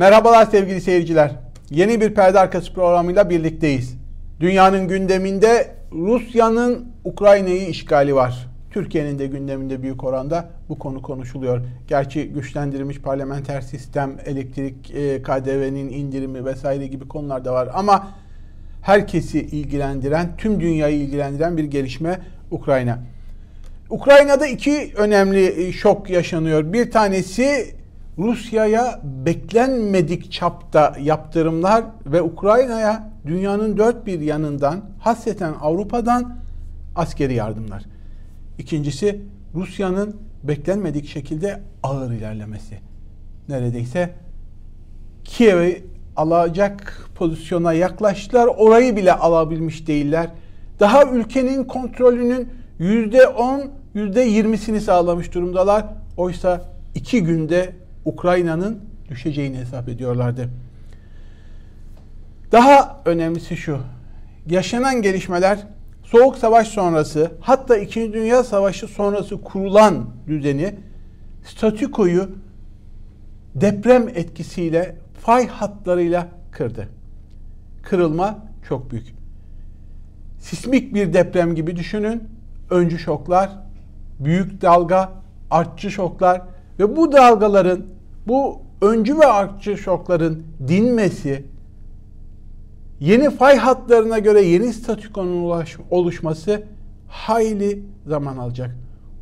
Merhabalar 0.00 0.46
sevgili 0.46 0.80
seyirciler. 0.80 1.30
Yeni 1.70 2.00
bir 2.00 2.14
perde 2.14 2.40
arkası 2.40 2.74
programıyla 2.74 3.30
birlikteyiz. 3.30 3.94
Dünyanın 4.40 4.88
gündeminde 4.88 5.74
Rusya'nın 5.92 6.86
Ukrayna'yı 7.04 7.68
işgali 7.68 8.14
var. 8.14 8.48
Türkiye'nin 8.70 9.18
de 9.18 9.26
gündeminde 9.26 9.82
büyük 9.82 10.04
oranda 10.04 10.48
bu 10.68 10.78
konu 10.78 11.02
konuşuluyor. 11.02 11.60
Gerçi 11.88 12.28
güçlendirilmiş 12.28 13.00
parlamenter 13.00 13.60
sistem, 13.60 14.16
elektrik 14.24 14.90
e, 14.90 15.22
KDV'nin 15.22 15.88
indirimi 15.88 16.44
vesaire 16.44 16.86
gibi 16.86 17.08
konular 17.08 17.44
da 17.44 17.52
var 17.52 17.68
ama 17.74 18.08
herkesi 18.82 19.40
ilgilendiren, 19.40 20.36
tüm 20.38 20.60
dünyayı 20.60 20.96
ilgilendiren 20.96 21.56
bir 21.56 21.64
gelişme 21.64 22.20
Ukrayna. 22.50 22.98
Ukrayna'da 23.90 24.46
iki 24.46 24.92
önemli 24.96 25.66
e, 25.66 25.72
şok 25.72 26.10
yaşanıyor. 26.10 26.72
Bir 26.72 26.90
tanesi 26.90 27.79
Rusya'ya 28.20 29.00
beklenmedik 29.04 30.32
çapta 30.32 30.96
yaptırımlar 31.02 31.84
ve 32.06 32.22
Ukrayna'ya 32.22 33.10
dünyanın 33.26 33.76
dört 33.76 34.06
bir 34.06 34.20
yanından 34.20 34.80
hasreten 34.98 35.54
Avrupa'dan 35.60 36.36
askeri 36.96 37.34
yardımlar. 37.34 37.82
İkincisi 38.58 39.20
Rusya'nın 39.54 40.16
beklenmedik 40.42 41.08
şekilde 41.08 41.60
ağır 41.82 42.10
ilerlemesi. 42.10 42.78
Neredeyse 43.48 44.14
Kiev'i 45.24 45.84
alacak 46.16 47.08
pozisyona 47.14 47.72
yaklaştılar. 47.72 48.46
Orayı 48.46 48.96
bile 48.96 49.12
alabilmiş 49.12 49.86
değiller. 49.86 50.30
Daha 50.80 51.04
ülkenin 51.04 51.64
kontrolünün 51.64 52.48
%10, 52.80 53.68
%20'sini 53.94 54.80
sağlamış 54.80 55.34
durumdalar. 55.34 55.86
Oysa 56.16 56.64
iki 56.94 57.24
günde 57.24 57.79
Ukrayna'nın 58.04 58.80
düşeceğini 59.08 59.58
hesap 59.58 59.88
ediyorlardı. 59.88 60.48
Daha 62.52 63.02
önemlisi 63.04 63.56
şu. 63.56 63.78
Yaşanan 64.46 65.02
gelişmeler 65.02 65.58
Soğuk 66.04 66.36
Savaş 66.36 66.68
sonrası 66.68 67.32
hatta 67.40 67.76
İkinci 67.76 68.12
Dünya 68.12 68.44
Savaşı 68.44 68.86
sonrası 68.86 69.40
kurulan 69.40 70.06
düzeni 70.26 70.74
statükoyu 71.44 72.30
deprem 73.54 74.08
etkisiyle 74.08 74.96
fay 75.20 75.48
hatlarıyla 75.48 76.28
kırdı. 76.50 76.88
Kırılma 77.82 78.38
çok 78.68 78.90
büyük. 78.90 79.06
Sismik 80.38 80.94
bir 80.94 81.12
deprem 81.12 81.54
gibi 81.54 81.76
düşünün. 81.76 82.28
Öncü 82.70 82.98
şoklar, 82.98 83.50
büyük 84.20 84.62
dalga, 84.62 85.12
artçı 85.50 85.90
şoklar 85.90 86.42
ve 86.80 86.96
bu 86.96 87.12
dalgaların, 87.12 87.82
bu 88.28 88.58
öncü 88.82 89.18
ve 89.18 89.26
artçı 89.26 89.76
şokların 89.76 90.42
dinmesi, 90.68 91.44
yeni 93.00 93.30
fay 93.30 93.56
hatlarına 93.56 94.18
göre 94.18 94.42
yeni 94.42 94.72
statükonun 94.72 95.64
oluşması 95.90 96.62
hayli 97.08 97.82
zaman 98.06 98.36
alacak. 98.36 98.76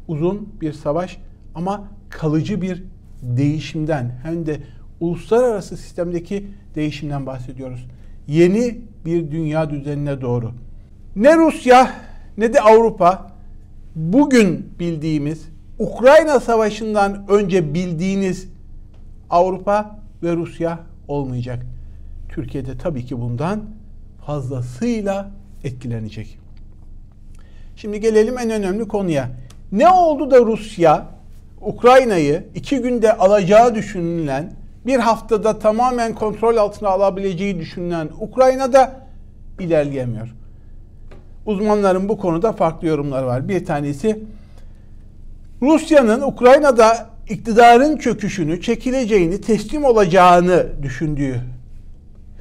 Uzun 0.08 0.48
bir 0.60 0.72
savaş 0.72 1.18
ama 1.54 1.84
kalıcı 2.10 2.62
bir 2.62 2.84
değişimden 3.22 4.18
hem 4.22 4.46
de 4.46 4.60
uluslararası 5.00 5.76
sistemdeki 5.76 6.46
değişimden 6.74 7.26
bahsediyoruz. 7.26 7.86
Yeni 8.26 8.78
bir 9.04 9.30
dünya 9.30 9.70
düzenine 9.70 10.20
doğru. 10.20 10.50
Ne 11.16 11.36
Rusya 11.36 11.90
ne 12.38 12.54
de 12.54 12.60
Avrupa 12.60 13.32
bugün 13.94 14.66
bildiğimiz 14.80 15.48
Ukrayna 15.78 16.40
Savaşı'ndan 16.40 17.24
önce 17.28 17.74
bildiğiniz 17.74 18.48
Avrupa 19.30 19.98
ve 20.22 20.32
Rusya 20.32 20.78
olmayacak. 21.08 21.66
Türkiye'de 22.28 22.78
tabii 22.78 23.06
ki 23.06 23.20
bundan 23.20 23.64
fazlasıyla 24.26 25.30
etkilenecek. 25.64 26.38
Şimdi 27.76 28.00
gelelim 28.00 28.38
en 28.38 28.50
önemli 28.50 28.88
konuya. 28.88 29.30
Ne 29.72 29.88
oldu 29.88 30.30
da 30.30 30.41
Rusya 30.41 31.06
Ukrayna'yı 31.60 32.44
iki 32.54 32.78
günde 32.78 33.16
alacağı 33.16 33.74
düşünülen, 33.74 34.53
bir 34.86 34.98
haftada 34.98 35.58
tamamen 35.58 36.14
kontrol 36.14 36.56
altına 36.56 36.88
alabileceği 36.88 37.58
düşünülen 37.58 38.08
Ukrayna'da 38.20 39.00
ilerleyemiyor. 39.60 40.34
Uzmanların 41.47 42.08
bu 42.08 42.19
konuda 42.19 42.53
farklı 42.53 42.88
yorumları 42.88 43.26
var. 43.26 43.48
Bir 43.48 43.64
tanesi 43.64 44.20
Rusya'nın 45.62 46.22
Ukrayna'da 46.22 47.10
iktidarın 47.28 47.96
çöküşünü, 47.96 48.60
çekileceğini, 48.60 49.41
teslim 49.41 49.84
olacağını 49.84 50.66
düşündüğü 50.82 51.41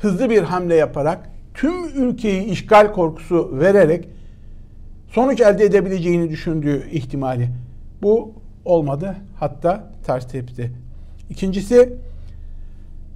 hızlı 0.01 0.29
bir 0.29 0.41
hamle 0.43 0.75
yaparak 0.75 1.29
tüm 1.53 1.85
ülkeyi 1.85 2.43
işgal 2.43 2.93
korkusu 2.93 3.59
vererek 3.59 4.07
sonuç 5.11 5.41
elde 5.41 5.65
edebileceğini 5.65 6.29
düşündüğü 6.29 6.89
ihtimali. 6.91 7.49
Bu 8.01 8.33
olmadı. 8.65 9.15
Hatta 9.39 9.83
ters 10.05 10.27
tepti. 10.27 10.71
İkincisi 11.29 11.93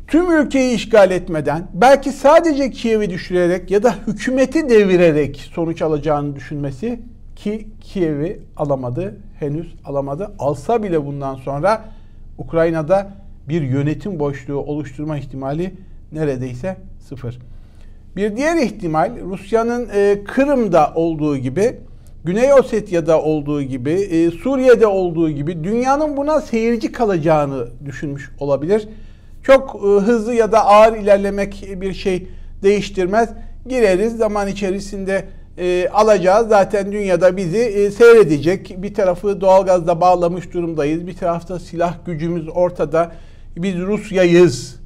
tüm 0.07 0.31
ülkeyi 0.31 0.75
işgal 0.75 1.11
etmeden 1.11 1.67
belki 1.73 2.11
sadece 2.11 2.71
Kiev'i 2.71 3.09
düşürerek 3.09 3.71
ya 3.71 3.83
da 3.83 3.95
hükümeti 4.07 4.69
devirerek 4.69 5.49
sonuç 5.55 5.81
alacağını 5.81 6.35
düşünmesi 6.35 6.99
ki 7.43 7.67
Kiev'i 7.81 8.39
alamadı, 8.57 9.17
henüz 9.39 9.73
alamadı. 9.85 10.31
Alsa 10.39 10.83
bile 10.83 11.05
bundan 11.05 11.35
sonra 11.35 11.85
Ukrayna'da 12.37 13.09
bir 13.49 13.61
yönetim 13.61 14.19
boşluğu 14.19 14.57
oluşturma 14.57 15.17
ihtimali 15.17 15.73
neredeyse 16.11 16.77
sıfır. 16.99 17.39
Bir 18.15 18.37
diğer 18.37 18.57
ihtimal 18.57 19.11
Rusya'nın 19.21 19.89
e, 19.93 20.23
Kırım'da 20.27 20.91
olduğu 20.95 21.37
gibi, 21.37 21.77
Güney 22.23 22.53
Osetya'da 22.53 23.21
olduğu 23.21 23.61
gibi, 23.61 23.91
e, 23.91 24.31
Suriye'de 24.31 24.87
olduğu 24.87 25.29
gibi 25.29 25.63
dünyanın 25.63 26.17
buna 26.17 26.41
seyirci 26.41 26.91
kalacağını 26.91 27.67
düşünmüş 27.85 28.31
olabilir. 28.39 28.87
Çok 29.43 29.75
e, 29.75 29.87
hızlı 29.87 30.33
ya 30.33 30.51
da 30.51 30.65
ağır 30.65 30.97
ilerlemek 30.97 31.67
bir 31.75 31.93
şey 31.93 32.27
değiştirmez. 32.63 33.29
Gireriz 33.67 34.17
zaman 34.17 34.47
içerisinde 34.47 35.25
e, 35.57 35.89
alacağız. 35.89 36.49
Zaten 36.49 36.91
dünyada 36.91 37.37
bizi 37.37 37.57
e, 37.57 37.91
seyredecek. 37.91 38.75
Bir 38.77 38.93
tarafı 38.93 39.41
doğalgazla 39.41 40.01
bağlamış 40.01 40.53
durumdayız. 40.53 41.07
Bir 41.07 41.15
tarafta 41.15 41.59
silah 41.59 42.05
gücümüz 42.05 42.49
ortada. 42.53 43.11
Biz 43.57 43.75
Rusya'yız 43.75 44.81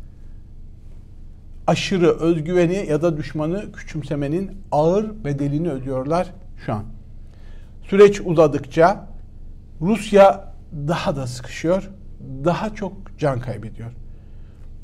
aşırı 1.67 2.19
özgüveni 2.19 2.85
ya 2.89 3.01
da 3.01 3.17
düşmanı 3.17 3.71
küçümsemenin 3.71 4.51
ağır 4.71 5.23
bedelini 5.23 5.71
ödüyorlar 5.71 6.27
şu 6.65 6.73
an. 6.73 6.83
Süreç 7.89 8.21
uzadıkça 8.25 9.07
Rusya 9.81 10.53
daha 10.87 11.15
da 11.15 11.27
sıkışıyor, 11.27 11.89
daha 12.45 12.75
çok 12.75 12.93
can 13.19 13.39
kaybediyor. 13.39 13.91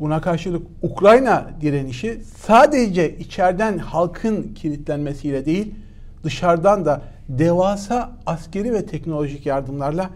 Buna 0.01 0.21
karşılık 0.21 0.67
Ukrayna 0.81 1.51
direnişi 1.61 2.21
sadece 2.37 3.17
içeriden 3.17 3.77
halkın 3.77 4.53
kilitlenmesiyle 4.53 5.45
değil, 5.45 5.75
dışarıdan 6.23 6.85
da 6.85 7.01
devasa 7.29 8.11
askeri 8.25 8.73
ve 8.73 8.85
teknolojik 8.85 9.45
yardımlarla 9.45 10.09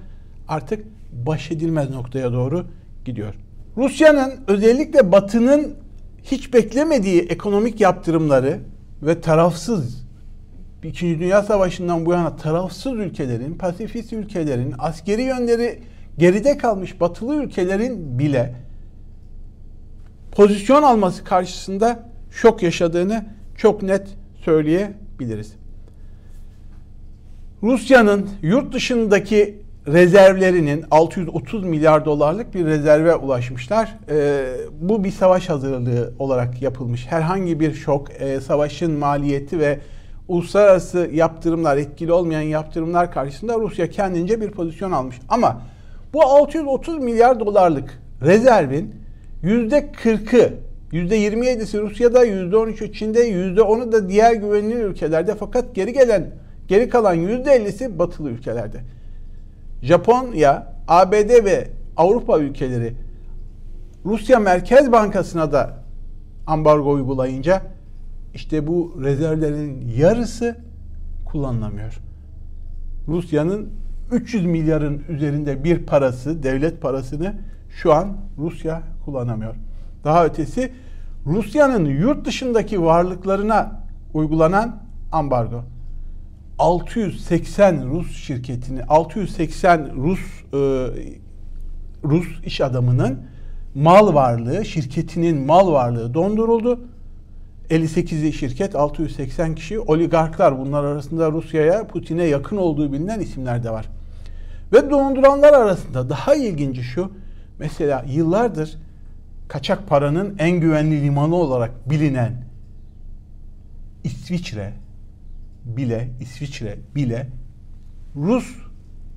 artık 0.47 0.85
baş 1.12 1.51
edilmez 1.51 1.90
noktaya 1.90 2.34
doğru 2.34 2.66
gidiyor. 3.06 3.34
Rusya'nın 3.78 4.34
özellikle 4.47 5.12
Batı'nın 5.12 5.75
hiç 6.23 6.53
beklemediği 6.53 7.22
ekonomik 7.22 7.81
yaptırımları 7.81 8.59
ve 9.02 9.22
tarafsız 9.22 10.06
İkinci 10.84 11.19
Dünya 11.19 11.44
Savaşı'ndan 11.44 12.05
bu 12.05 12.11
yana 12.11 12.35
tarafsız 12.35 12.93
ülkelerin, 12.93 13.53
pasifist 13.53 14.14
ülkelerin, 14.14 14.76
askeri 14.79 15.22
yönleri 15.22 15.79
geride 16.17 16.58
kalmış 16.58 17.02
batılı 17.02 17.35
ülkelerin 17.35 18.20
bile 18.20 18.65
pozisyon 20.35 20.84
alması 20.84 21.23
karşısında 21.23 21.99
şok 22.32 22.64
yaşadığını 22.64 23.26
çok 23.58 23.84
net 23.84 24.08
söyleyebiliriz. 24.46 25.53
Rusya'nın 27.64 28.29
yurt 28.41 28.73
dışındaki 28.73 29.66
rezervlerinin 29.87 30.85
630 30.91 31.64
milyar 31.64 32.05
dolarlık 32.05 32.55
bir 32.55 32.66
rezerve 32.66 33.16
ulaşmışlar. 33.16 33.97
E, 34.09 34.46
bu 34.82 35.03
bir 35.03 35.11
savaş 35.11 35.49
hazırlığı 35.49 36.14
olarak 36.20 36.61
yapılmış. 36.61 37.05
Herhangi 37.08 37.59
bir 37.59 37.73
şok, 37.73 38.22
e, 38.22 38.41
savaşın 38.41 38.91
maliyeti 38.91 39.59
ve 39.59 39.79
uluslararası 40.28 41.09
yaptırımlar, 41.14 41.78
etkili 41.78 42.11
olmayan 42.11 42.41
yaptırımlar 42.41 43.11
karşısında 43.11 43.59
Rusya 43.59 43.90
kendince 43.90 44.41
bir 44.41 44.52
pozisyon 44.52 44.91
almış. 44.91 45.20
Ama 45.29 45.61
bu 46.14 46.22
630 46.23 46.99
milyar 46.99 47.40
dolarlık 47.40 48.02
rezervin 48.22 49.04
%40'ı, 49.45 50.53
%27'si 50.91 51.81
Rusya'da, 51.81 52.25
%13'ü 52.25 52.93
Çin'de, 52.93 53.29
%10'u 53.29 53.91
da 53.91 54.09
diğer 54.09 54.33
güvenilir 54.33 54.85
ülkelerde 54.85 55.35
fakat 55.35 55.75
geri 55.75 55.93
gelen, 55.93 56.31
geri 56.67 56.89
kalan 56.89 57.17
%50'si 57.17 57.99
batılı 57.99 58.29
ülkelerde. 58.29 58.77
Japonya, 59.81 60.73
ABD 60.87 61.45
ve 61.45 61.67
Avrupa 61.97 62.39
ülkeleri 62.39 62.93
Rusya 64.05 64.39
Merkez 64.39 64.91
Bankası'na 64.91 65.51
da 65.51 65.83
ambargo 66.47 66.91
uygulayınca 66.91 67.61
işte 68.33 68.67
bu 68.67 68.97
rezervlerin 69.03 69.93
yarısı 69.97 70.55
kullanılamıyor. 71.25 71.99
Rusya'nın 73.07 73.69
300 74.11 74.45
milyarın 74.45 75.03
üzerinde 75.09 75.63
bir 75.63 75.85
parası, 75.85 76.43
devlet 76.43 76.81
parasını 76.81 77.35
şu 77.75 77.93
an 77.93 78.17
Rusya 78.37 78.81
kullanamıyor. 79.05 79.55
Daha 80.03 80.25
ötesi 80.25 80.72
Rusya'nın 81.25 81.85
yurt 81.85 82.25
dışındaki 82.25 82.83
varlıklarına 82.83 83.81
uygulanan 84.13 84.81
ambargo. 85.11 85.63
680 86.59 87.89
Rus 87.89 88.16
şirketini, 88.16 88.83
680 88.83 89.91
Rus 89.95 90.19
e, 90.53 90.57
Rus 92.03 92.27
iş 92.45 92.61
adamının 92.61 93.19
mal 93.75 94.13
varlığı, 94.13 94.66
şirketinin 94.66 95.45
mal 95.45 95.71
varlığı 95.71 96.13
donduruldu. 96.13 96.79
58'i 97.69 98.33
şirket, 98.33 98.75
680 98.75 99.55
kişi 99.55 99.79
oligarklar. 99.79 100.59
Bunlar 100.59 100.83
arasında 100.83 101.31
Rusya'ya, 101.31 101.87
Putin'e 101.87 102.23
yakın 102.23 102.57
olduğu 102.57 102.93
bilinen 102.93 103.19
isimler 103.19 103.63
de 103.63 103.69
var. 103.69 103.85
Ve 104.73 104.89
donduranlar 104.89 105.53
arasında 105.53 106.09
daha 106.09 106.35
ilginci 106.35 106.83
şu, 106.83 107.11
mesela 107.59 108.05
yıllardır 108.07 108.78
kaçak 109.47 109.87
paranın 109.87 110.35
en 110.40 110.59
güvenli 110.59 111.02
limanı 111.02 111.35
olarak 111.35 111.90
bilinen 111.90 112.34
İsviçre 114.03 114.73
bile, 115.66 116.09
İsviçre 116.19 116.78
bile 116.96 117.28
Rus 118.16 118.55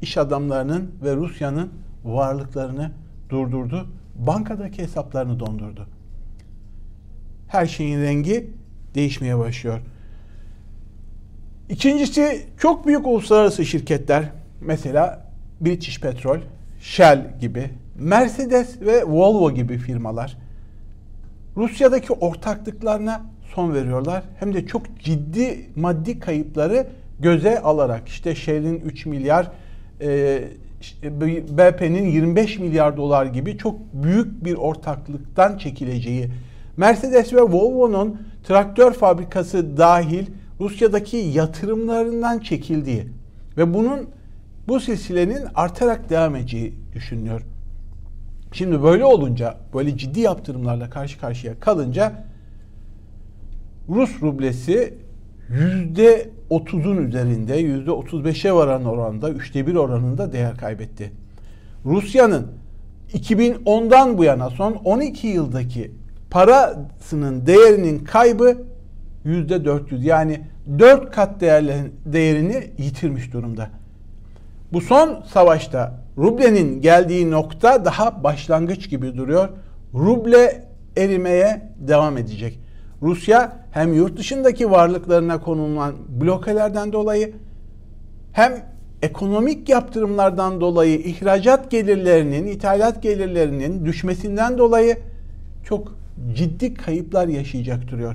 iş 0.02 0.17
adamlarının 0.17 0.90
ve 1.02 1.17
Rusya'nın 1.17 1.70
varlıklarını 2.05 2.90
durdurdu. 3.29 3.88
Bankadaki 4.14 4.82
hesaplarını 4.82 5.40
dondurdu. 5.40 5.87
Her 7.49 7.67
şeyin 7.67 8.00
rengi 8.00 8.50
değişmeye 8.94 9.38
başlıyor. 9.38 9.81
İkincisi 11.69 12.46
çok 12.58 12.87
büyük 12.87 13.06
uluslararası 13.06 13.64
şirketler 13.64 14.25
mesela 14.61 15.26
British 15.61 16.00
Petrol, 16.00 16.38
Shell 16.81 17.38
gibi, 17.40 17.70
Mercedes 17.99 18.81
ve 18.81 19.05
Volvo 19.05 19.50
gibi 19.50 19.79
firmalar 19.79 20.39
Rusya'daki 21.56 22.12
ortaklıklarına 22.12 23.23
son 23.55 23.75
veriyorlar. 23.75 24.23
Hem 24.41 24.55
de 24.55 24.67
çok 24.67 25.00
ciddi 25.00 25.67
maddi 25.77 26.19
kayıpları 26.19 26.87
göze 27.21 27.61
alarak 27.61 28.09
işte 28.09 28.35
Shell'in 28.35 28.81
3 28.81 29.06
milyar 29.06 29.50
e, 30.00 30.45
BP'nin 31.50 32.06
25 32.06 32.59
milyar 32.59 32.97
dolar 32.97 33.27
gibi 33.27 33.59
çok 33.59 33.77
büyük 33.93 34.45
bir 34.45 34.55
ortaklıktan 34.55 35.59
çekileceği, 35.59 36.31
Mercedes 36.77 37.33
ve 37.33 37.41
Volvo'nun 37.41 38.23
traktör 38.45 38.93
fabrikası 38.93 39.77
dahil 39.77 40.27
Rusya'daki 40.61 41.17
yatırımlarından 41.17 42.39
çekildiği 42.39 43.06
ve 43.56 43.75
bunun 43.75 44.11
bu 44.69 44.81
silsilenin 44.81 45.45
artarak 45.55 46.11
devam 46.11 46.37
edeceği 46.37 46.75
düşünülüyor. 46.95 47.43
Şimdi 48.53 48.83
böyle 48.83 49.05
olunca, 49.05 49.56
böyle 49.75 49.99
ciddi 49.99 50.21
yaptırımlarla 50.21 50.91
karşı 50.91 51.21
karşıya 51.21 51.61
kalınca 51.61 52.25
Rus 53.89 54.23
rublesi 54.23 54.95
yüzde 55.49 56.31
30'un 56.50 57.09
üzerinde, 57.09 57.56
yüzde 57.56 57.91
35'e 57.91 58.53
varan 58.53 58.85
oranda, 58.85 59.31
üçte 59.31 59.67
bir 59.67 59.75
oranında 59.75 60.33
değer 60.33 60.56
kaybetti. 60.56 61.12
Rusya'nın 61.85 62.47
2010'dan 63.12 64.19
bu 64.19 64.25
yana 64.25 64.50
son 64.50 64.73
12 64.73 65.27
yıldaki 65.27 65.93
parasının 66.31 67.47
değerinin 67.47 68.05
kaybı 68.05 68.56
yüzde 69.25 69.65
400 69.65 70.05
yani 70.05 70.41
4 70.79 71.11
kat 71.11 71.41
değerini 71.41 72.71
yitirmiş 72.79 73.33
durumda. 73.33 73.71
Bu 74.73 74.81
son 74.81 75.23
savaşta 75.23 75.98
rublenin 76.19 76.81
geldiği 76.81 77.31
nokta 77.31 77.85
daha 77.85 78.25
başlangıç 78.25 78.91
gibi 78.91 79.17
duruyor. 79.17 79.49
Ruble 79.94 80.65
erimeye 80.97 81.70
devam 81.79 82.19
edecek. 82.19 82.59
Rusya 83.03 83.53
hem 83.70 83.94
yurt 83.94 84.17
dışındaki 84.17 84.70
varlıklarına 84.70 85.41
konulan 85.41 85.94
blokelerden 86.09 86.93
dolayı 86.93 87.32
hem 88.32 88.53
ekonomik 89.03 89.69
yaptırımlardan 89.69 90.61
dolayı 90.61 90.99
ihracat 90.99 91.70
gelirlerinin, 91.70 92.47
ithalat 92.47 93.03
gelirlerinin 93.03 93.85
düşmesinden 93.85 94.59
dolayı 94.59 94.97
çok 95.64 95.99
ciddi 96.35 96.75
kayıplar 96.75 97.29
yaşayacak 97.29 97.88
duruyor. 97.88 98.14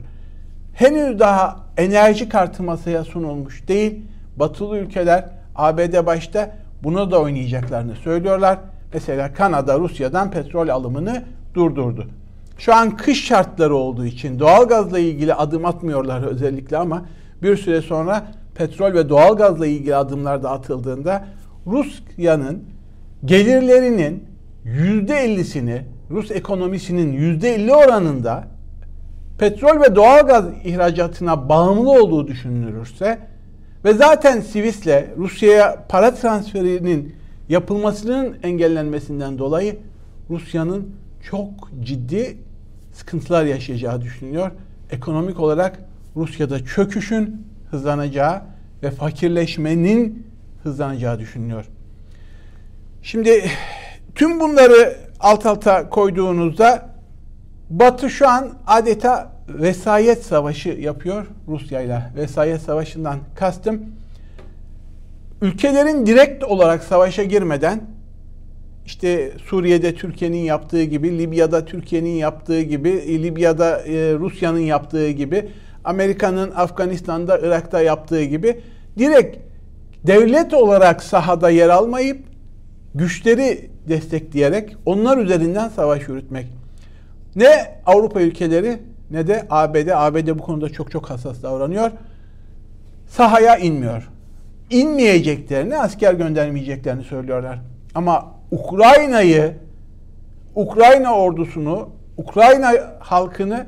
Henüz 0.74 1.20
daha 1.20 1.60
enerji 1.78 2.30
kartı 2.30 2.64
masaya 2.64 3.04
sunulmuş 3.04 3.68
değil. 3.68 4.02
Batılı 4.36 4.78
ülkeler 4.78 5.26
ABD 5.56 6.06
başta 6.06 6.56
buna 6.84 7.12
da 7.12 7.22
oynayacaklarını 7.22 7.96
söylüyorlar. 7.96 8.60
Mesela 8.94 9.34
Kanada 9.34 9.80
Rusya'dan 9.80 10.32
petrol 10.32 10.68
alımını 10.68 11.24
durdurdu. 11.54 12.08
Şu 12.58 12.76
an 12.76 12.98
kış 12.98 13.26
şartları 13.26 13.76
olduğu 13.76 14.06
için 14.06 14.40
doğalgazla 14.40 15.00
ilgili 15.00 15.34
adım 15.34 15.66
atmıyorlar 15.66 16.24
özellikle 16.24 16.78
ama 16.78 17.06
bir 17.42 17.58
süre 17.58 17.82
sonra 17.82 18.28
petrol 18.56 18.94
ve 18.94 19.10
doğalgazla 19.10 19.68
ilgili 19.68 19.96
adımlar 19.96 20.44
da 20.44 20.52
atıldığında 20.52 21.26
Rusya'nın 21.68 22.64
gelirlerinin 23.26 24.24
%50'sini 24.66 25.82
Rus 26.12 26.32
ekonomisinin 26.32 27.40
%50 27.40 27.72
oranında 27.72 28.48
petrol 29.38 29.82
ve 29.82 29.96
doğalgaz 29.96 30.46
ihracatına 30.64 31.50
bağımlı 31.50 31.92
olduğu 31.92 32.28
düşünülürse 32.28 33.20
ve 33.86 33.94
zaten 33.94 34.42
Sivis'le 34.42 35.18
Rusya'ya 35.18 35.86
para 35.90 36.14
transferinin 36.14 37.16
yapılmasının 37.50 38.38
engellenmesinden 38.44 39.38
dolayı 39.38 39.80
Rusya'nın 40.30 40.96
çok 41.30 41.50
ciddi 41.84 42.38
sıkıntılar 42.94 43.46
yaşayacağı 43.46 44.02
düşünülüyor. 44.02 44.52
Ekonomik 44.92 45.40
olarak 45.40 45.80
Rusya'da 46.16 46.66
çöküşün 46.66 47.48
hızlanacağı 47.72 48.42
ve 48.84 48.92
fakirleşmenin 48.92 50.28
hızlanacağı 50.64 51.20
düşünülüyor. 51.20 51.66
Şimdi 53.02 53.44
tüm 54.16 54.40
bunları 54.40 54.98
alt 55.20 55.46
alta 55.46 55.90
koyduğunuzda 55.90 56.94
Batı 57.70 58.10
şu 58.10 58.30
an 58.30 58.54
adeta 58.68 59.33
vesayet 59.50 60.24
savaşı 60.24 60.70
yapıyor 60.70 61.26
Rusya 61.48 61.82
ile. 61.82 62.04
Vesayet 62.16 62.62
savaşından 62.62 63.20
kastım 63.36 63.82
ülkelerin 65.42 66.06
direkt 66.06 66.44
olarak 66.44 66.84
savaşa 66.84 67.24
girmeden 67.24 67.82
işte 68.86 69.32
Suriye'de 69.46 69.96
Türkiye'nin 69.96 70.38
yaptığı 70.38 70.84
gibi, 70.84 71.20
Libya'da 71.20 71.66
Türkiye'nin 71.66 72.10
yaptığı 72.10 72.62
gibi, 72.62 73.24
Libya'da 73.24 73.80
e, 73.80 74.14
Rusya'nın 74.14 74.60
yaptığı 74.60 75.10
gibi, 75.10 75.50
Amerika'nın 75.84 76.52
Afganistan'da, 76.52 77.40
Irak'ta 77.40 77.82
yaptığı 77.82 78.24
gibi 78.24 78.62
direkt 78.98 79.38
devlet 80.08 80.54
olarak 80.54 81.04
sahada 81.04 81.50
yer 81.50 81.70
almayıp 81.70 82.18
güçleri 82.96 83.70
destekleyerek 83.88 84.76
onlar 84.86 85.18
üzerinden 85.18 85.70
savaş 85.70 86.08
yürütmek. 86.08 86.48
Ne 87.36 87.80
Avrupa 87.86 88.22
ülkeleri 88.22 88.80
ne 89.14 89.28
de 89.28 89.48
ABD, 89.50 89.88
ABD 89.94 90.40
bu 90.40 90.44
konuda 90.44 90.70
çok 90.70 90.92
çok 90.92 91.10
hassas 91.10 91.44
davranıyor. 91.44 91.92
Sahaya 93.08 93.58
inmiyor. 93.58 94.10
İnmeyeceklerini, 94.70 95.78
asker 95.78 96.14
göndermeyeceklerini 96.14 97.04
söylüyorlar. 97.04 97.60
Ama 97.96 98.32
Ukrayna'yı, 98.52 99.54
Ukrayna 100.56 101.16
ordusunu, 101.16 101.90
Ukrayna 102.18 102.72
halkını 103.00 103.66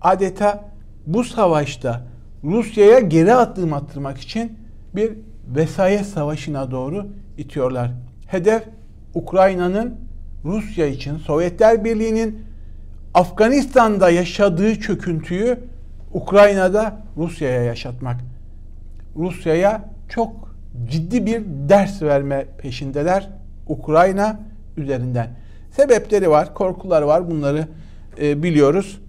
adeta 0.00 0.64
bu 1.06 1.24
savaşta 1.24 2.02
Rusya'ya 2.44 2.98
geri 2.98 3.34
adım 3.34 3.72
attırmak 3.72 4.18
için 4.18 4.58
bir 4.94 5.12
vesayet 5.46 6.06
savaşına 6.06 6.70
doğru 6.70 7.06
itiyorlar. 7.36 7.90
Hedef 8.26 8.62
Ukrayna'nın 9.14 9.94
Rusya 10.44 10.86
için 10.86 11.16
Sovyetler 11.16 11.84
Birliği'nin 11.84 12.47
Afganistan'da 13.14 14.10
yaşadığı 14.10 14.80
çöküntüyü 14.80 15.58
Ukrayna'da 16.12 16.96
Rusya'ya 17.16 17.62
yaşatmak. 17.62 18.16
Rusya'ya 19.16 19.84
çok 20.08 20.32
ciddi 20.90 21.26
bir 21.26 21.42
ders 21.68 22.02
verme 22.02 22.46
peşindeler 22.58 23.28
Ukrayna 23.66 24.40
üzerinden. 24.76 25.30
Sebepleri 25.70 26.30
var, 26.30 26.54
korkuları 26.54 27.06
var. 27.06 27.30
Bunları 27.30 27.68
e, 28.20 28.42
biliyoruz. 28.42 29.00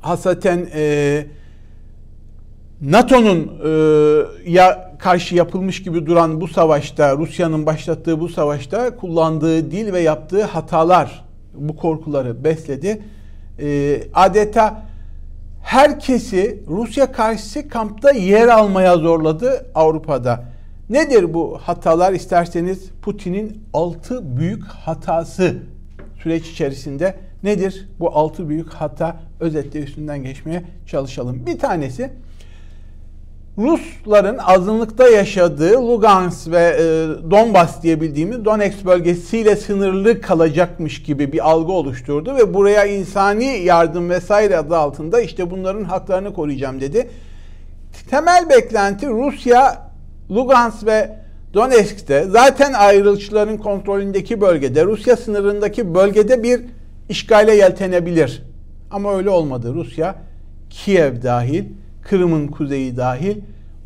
Hasaten 0.00 0.68
e, 0.74 1.26
NATO'nun 2.80 3.52
e, 3.64 3.70
ya 4.50 4.96
karşı 4.98 5.34
yapılmış 5.34 5.82
gibi 5.82 6.06
duran 6.06 6.40
bu 6.40 6.48
savaşta, 6.48 7.16
Rusya'nın 7.16 7.66
başlattığı 7.66 8.20
bu 8.20 8.28
savaşta 8.28 8.96
kullandığı 8.96 9.70
dil 9.70 9.92
ve 9.92 10.00
yaptığı 10.00 10.44
hatalar 10.44 11.25
bu 11.58 11.76
korkuları 11.76 12.44
besledi. 12.44 13.02
E, 13.58 14.02
adeta 14.14 14.82
herkesi 15.62 16.62
Rusya 16.68 17.12
karşısı 17.12 17.68
kampta 17.68 18.10
yer 18.10 18.48
almaya 18.48 18.96
zorladı 18.96 19.66
Avrupa'da. 19.74 20.44
Nedir 20.90 21.34
bu 21.34 21.58
hatalar 21.62 22.12
isterseniz 22.12 22.90
Putin'in 23.02 23.62
altı 23.72 24.36
büyük 24.36 24.64
hatası 24.64 25.56
süreç 26.22 26.48
içerisinde 26.50 27.14
nedir? 27.42 27.88
Bu 28.00 28.16
altı 28.16 28.48
büyük 28.48 28.68
hata 28.68 29.16
özetle 29.40 29.80
üstünden 29.80 30.22
geçmeye 30.22 30.62
çalışalım. 30.86 31.46
Bir 31.46 31.58
tanesi 31.58 32.10
Rusların 33.58 34.38
azınlıkta 34.38 35.08
yaşadığı 35.08 35.72
Lugansk 35.72 36.50
ve 36.50 36.76
e, 36.78 36.84
Donbas 37.30 37.82
diye 37.82 38.00
bildiğimiz 38.00 38.44
Donetsk 38.44 38.84
bölgesiyle 38.84 39.56
sınırlı 39.56 40.20
kalacakmış 40.20 41.02
gibi 41.02 41.32
bir 41.32 41.50
algı 41.50 41.72
oluşturdu 41.72 42.36
ve 42.36 42.54
buraya 42.54 42.84
insani 42.84 43.44
yardım 43.44 44.10
vesaire 44.10 44.56
adı 44.56 44.76
altında 44.76 45.20
işte 45.20 45.50
bunların 45.50 45.84
haklarını 45.84 46.34
koruyacağım 46.34 46.80
dedi. 46.80 47.10
Temel 48.10 48.50
beklenti 48.50 49.08
Rusya 49.08 49.90
Lugansk 50.30 50.86
ve 50.86 51.18
Donetsk'te 51.54 52.24
zaten 52.28 52.72
ayrılıkçıların 52.72 53.56
kontrolündeki 53.56 54.40
bölgede 54.40 54.84
Rusya 54.84 55.16
sınırındaki 55.16 55.94
bölgede 55.94 56.42
bir 56.42 56.60
işgale 57.08 57.54
yeltenebilir. 57.54 58.42
Ama 58.90 59.16
öyle 59.16 59.30
olmadı. 59.30 59.74
Rusya 59.74 60.14
Kiev 60.70 61.22
dahil 61.22 61.64
Kırım'ın 62.08 62.46
kuzeyi 62.46 62.96
dahil 62.96 63.36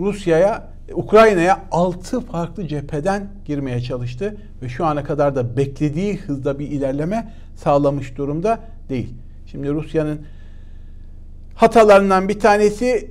Rusya'ya, 0.00 0.68
Ukrayna'ya 0.94 1.64
6 1.70 2.20
farklı 2.20 2.68
cepheden 2.68 3.28
girmeye 3.44 3.80
çalıştı 3.80 4.36
ve 4.62 4.68
şu 4.68 4.86
ana 4.86 5.04
kadar 5.04 5.36
da 5.36 5.56
beklediği 5.56 6.16
hızda 6.16 6.58
bir 6.58 6.66
ilerleme 6.66 7.32
sağlamış 7.56 8.16
durumda 8.16 8.60
değil. 8.88 9.14
Şimdi 9.46 9.70
Rusya'nın 9.70 10.20
hatalarından 11.54 12.28
bir 12.28 12.40
tanesi 12.40 13.10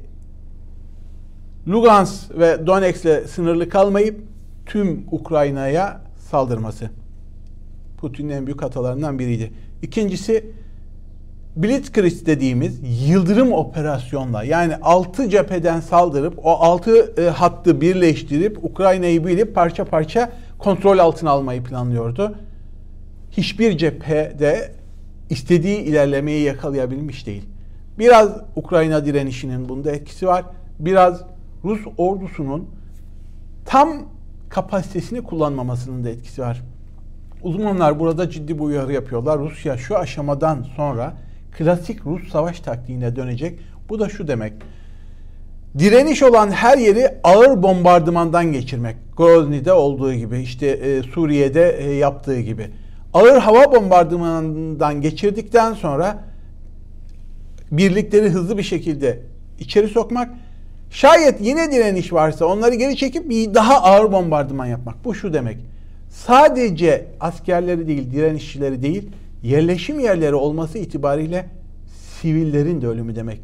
Lugansk 1.67 2.39
ve 2.39 2.67
Donetsk'le 2.67 3.27
sınırlı 3.27 3.69
kalmayıp 3.69 4.21
tüm 4.65 5.05
Ukrayna'ya 5.11 6.01
saldırması. 6.17 6.89
Putin'in 7.97 8.29
en 8.29 8.45
büyük 8.45 8.61
hatalarından 8.61 9.19
biriydi. 9.19 9.51
İkincisi 9.81 10.45
Blitzkrieg 11.63 12.25
dediğimiz 12.25 12.79
yıldırım 13.09 13.53
operasyonla 13.53 14.43
yani 14.43 14.75
altı 14.75 15.29
cepheden 15.29 15.79
saldırıp 15.79 16.45
o 16.45 16.51
altı 16.51 17.21
e, 17.21 17.29
hattı 17.29 17.81
birleştirip 17.81 18.65
Ukrayna'yı 18.65 19.25
bilip 19.25 19.55
parça 19.55 19.85
parça 19.85 20.31
kontrol 20.59 20.97
altına 20.97 21.29
almayı 21.29 21.63
planlıyordu. 21.63 22.35
Hiçbir 23.31 23.77
cephede 23.77 24.71
istediği 25.29 25.77
ilerlemeyi 25.77 26.43
yakalayabilmiş 26.43 27.25
değil. 27.27 27.43
Biraz 27.99 28.29
Ukrayna 28.55 29.05
direnişinin 29.05 29.69
bunda 29.69 29.91
etkisi 29.91 30.27
var. 30.27 30.45
Biraz 30.79 31.23
Rus 31.63 31.81
ordusunun 31.97 32.69
tam 33.65 33.89
kapasitesini 34.49 35.21
kullanmamasının 35.21 36.03
da 36.03 36.09
etkisi 36.09 36.41
var. 36.41 36.61
Uzmanlar 37.43 37.99
burada 37.99 38.29
ciddi 38.29 38.55
bir 38.55 38.63
uyarı 38.63 38.93
yapıyorlar. 38.93 39.39
Rusya 39.39 39.77
şu 39.77 39.97
aşamadan 39.97 40.65
sonra 40.75 41.13
klasik 41.57 42.05
Rus 42.05 42.31
savaş 42.31 42.59
taktiğine 42.59 43.15
dönecek. 43.15 43.59
Bu 43.89 43.99
da 43.99 44.09
şu 44.09 44.27
demek. 44.27 44.53
Direniş 45.77 46.23
olan 46.23 46.51
her 46.51 46.77
yeri 46.77 47.09
ağır 47.23 47.63
bombardımandan 47.63 48.51
geçirmek. 48.51 48.95
Grozny'de 49.17 49.73
olduğu 49.73 50.13
gibi, 50.13 50.39
işte 50.39 50.67
e, 50.67 51.03
Suriye'de 51.03 51.77
e, 51.79 51.93
yaptığı 51.93 52.39
gibi. 52.39 52.67
Ağır 53.13 53.37
hava 53.37 53.75
bombardımanından 53.75 55.01
geçirdikten 55.01 55.73
sonra 55.73 56.23
birlikleri 57.71 58.29
hızlı 58.29 58.57
bir 58.57 58.63
şekilde 58.63 59.19
içeri 59.59 59.87
sokmak. 59.87 60.29
Şayet 60.91 61.41
yine 61.41 61.71
direniş 61.71 62.13
varsa 62.13 62.45
onları 62.45 62.75
geri 62.75 62.97
çekip 62.97 63.31
daha 63.55 63.81
ağır 63.83 64.11
bombardıman 64.11 64.65
yapmak. 64.65 65.05
Bu 65.05 65.15
şu 65.15 65.33
demek. 65.33 65.57
Sadece 66.09 67.05
askerleri 67.19 67.87
değil, 67.87 68.11
direnişçileri 68.11 68.81
değil, 68.81 69.09
yerleşim 69.43 70.00
yerleri 70.00 70.36
olması 70.36 70.77
itibariyle 70.77 71.50
sivillerin 72.22 72.81
de 72.81 72.88
ölümü 72.88 73.15
demek. 73.15 73.41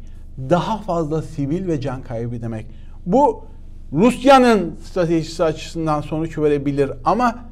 Daha 0.50 0.78
fazla 0.78 1.22
sivil 1.22 1.66
ve 1.66 1.80
can 1.80 2.02
kaybı 2.02 2.42
demek. 2.42 2.66
Bu 3.06 3.44
Rusya'nın 3.92 4.76
stratejisi 4.84 5.44
açısından 5.44 6.00
sonuç 6.00 6.38
verebilir 6.38 6.90
ama 7.04 7.44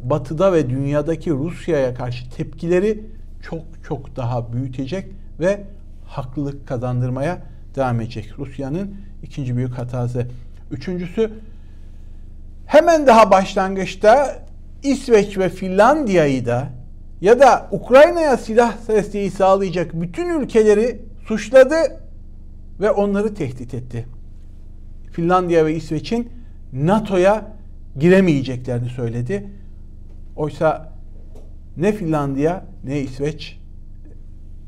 batıda 0.00 0.52
ve 0.52 0.70
dünyadaki 0.70 1.30
Rusya'ya 1.30 1.94
karşı 1.94 2.30
tepkileri 2.30 3.04
çok 3.42 3.62
çok 3.88 4.16
daha 4.16 4.52
büyütecek 4.52 5.06
ve 5.40 5.64
haklılık 6.06 6.68
kazandırmaya 6.68 7.42
devam 7.76 8.00
edecek. 8.00 8.38
Rusya'nın 8.38 8.94
ikinci 9.22 9.56
büyük 9.56 9.78
hatası. 9.78 10.26
Üçüncüsü 10.70 11.30
hemen 12.66 13.06
daha 13.06 13.30
başlangıçta 13.30 14.38
İsveç 14.82 15.38
ve 15.38 15.48
Finlandiya'yı 15.48 16.46
da 16.46 16.68
ya 17.24 17.40
da 17.40 17.68
Ukrayna'ya 17.70 18.36
silah 18.36 18.88
desteği 18.88 19.30
sağlayacak 19.30 20.00
bütün 20.00 20.40
ülkeleri 20.40 21.00
suçladı 21.26 21.76
ve 22.80 22.90
onları 22.90 23.34
tehdit 23.34 23.74
etti. 23.74 24.06
Finlandiya 25.12 25.66
ve 25.66 25.74
İsveç'in 25.74 26.28
NATO'ya 26.72 27.52
giremeyeceklerini 27.98 28.88
söyledi. 28.88 29.50
Oysa 30.36 30.92
ne 31.76 31.92
Finlandiya 31.92 32.64
ne 32.84 33.00
İsveç 33.00 33.58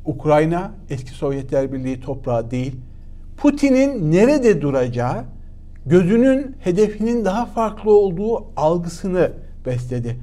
Ukrayna 0.04 0.72
eski 0.90 1.10
Sovyetler 1.10 1.72
Birliği 1.72 2.00
toprağı 2.00 2.50
değil. 2.50 2.76
Putin'in 3.36 4.12
nerede 4.12 4.62
duracağı 4.62 5.24
gözünün 5.86 6.56
hedefinin 6.60 7.24
daha 7.24 7.46
farklı 7.46 7.90
olduğu 7.90 8.44
algısını 8.56 9.32
besledi. 9.66 10.16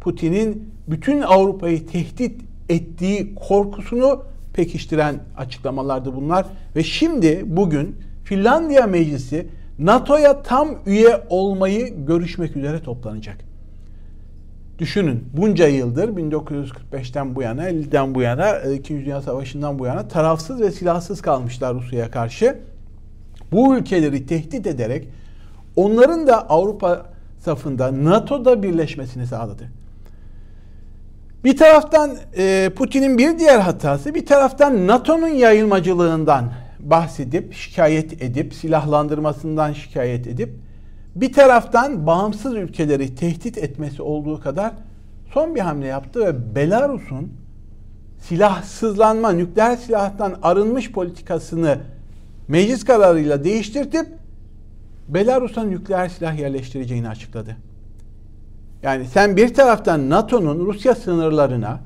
Putin'in 0.00 0.69
bütün 0.88 1.20
Avrupa'yı 1.20 1.86
tehdit 1.86 2.40
ettiği 2.68 3.34
korkusunu 3.34 4.22
pekiştiren 4.52 5.20
açıklamalardı 5.36 6.16
bunlar. 6.16 6.46
Ve 6.76 6.82
şimdi 6.82 7.42
bugün 7.46 7.96
Finlandiya 8.24 8.86
Meclisi 8.86 9.46
NATO'ya 9.78 10.42
tam 10.42 10.68
üye 10.86 11.22
olmayı 11.28 12.06
görüşmek 12.06 12.56
üzere 12.56 12.82
toplanacak. 12.82 13.36
Düşünün 14.78 15.24
bunca 15.36 15.66
yıldır 15.66 16.08
1945'ten 16.08 17.34
bu 17.34 17.42
yana, 17.42 17.70
50'den 17.70 18.14
bu 18.14 18.22
yana, 18.22 18.58
2. 18.58 18.94
Dünya 18.94 19.22
Savaşı'ndan 19.22 19.78
bu 19.78 19.86
yana 19.86 20.08
tarafsız 20.08 20.60
ve 20.60 20.70
silahsız 20.70 21.22
kalmışlar 21.22 21.74
Rusya'ya 21.74 22.10
karşı. 22.10 22.58
Bu 23.52 23.76
ülkeleri 23.76 24.26
tehdit 24.26 24.66
ederek 24.66 25.08
onların 25.76 26.26
da 26.26 26.48
Avrupa 26.48 27.06
safında 27.38 28.04
NATO'da 28.04 28.62
birleşmesini 28.62 29.26
sağladı. 29.26 29.79
Bir 31.44 31.56
taraftan 31.56 32.16
e, 32.36 32.70
Putin'in 32.76 33.18
bir 33.18 33.38
diğer 33.38 33.58
hatası 33.58 34.14
bir 34.14 34.26
taraftan 34.26 34.86
NATO'nun 34.86 35.28
yayılmacılığından 35.28 36.52
bahsedip 36.80 37.54
şikayet 37.54 38.22
edip 38.22 38.54
silahlandırmasından 38.54 39.72
şikayet 39.72 40.26
edip 40.26 40.50
bir 41.14 41.32
taraftan 41.32 42.06
bağımsız 42.06 42.54
ülkeleri 42.54 43.14
tehdit 43.14 43.58
etmesi 43.58 44.02
olduğu 44.02 44.40
kadar 44.40 44.72
son 45.32 45.54
bir 45.54 45.60
hamle 45.60 45.86
yaptı 45.86 46.20
ve 46.20 46.54
Belarus'un 46.54 47.32
silahsızlanma, 48.18 49.32
nükleer 49.32 49.76
silahtan 49.76 50.38
arınmış 50.42 50.92
politikasını 50.92 51.78
meclis 52.48 52.84
kararıyla 52.84 53.44
değiştirtip 53.44 54.06
Belarus'a 55.08 55.64
nükleer 55.64 56.08
silah 56.08 56.38
yerleştireceğini 56.38 57.08
açıkladı. 57.08 57.56
Yani 58.82 59.04
sen 59.04 59.36
bir 59.36 59.54
taraftan 59.54 60.10
NATO'nun 60.10 60.66
Rusya 60.66 60.94
sınırlarına 60.94 61.80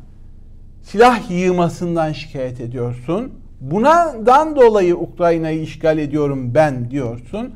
silah 0.83 1.31
yığmasından 1.31 2.13
şikayet 2.13 2.61
ediyorsun. 2.61 3.33
Bundan 3.61 4.57
dolayı 4.57 4.97
Ukrayna'yı 4.97 5.61
işgal 5.61 5.99
ediyorum 5.99 6.55
ben 6.55 6.91
diyorsun. 6.91 7.55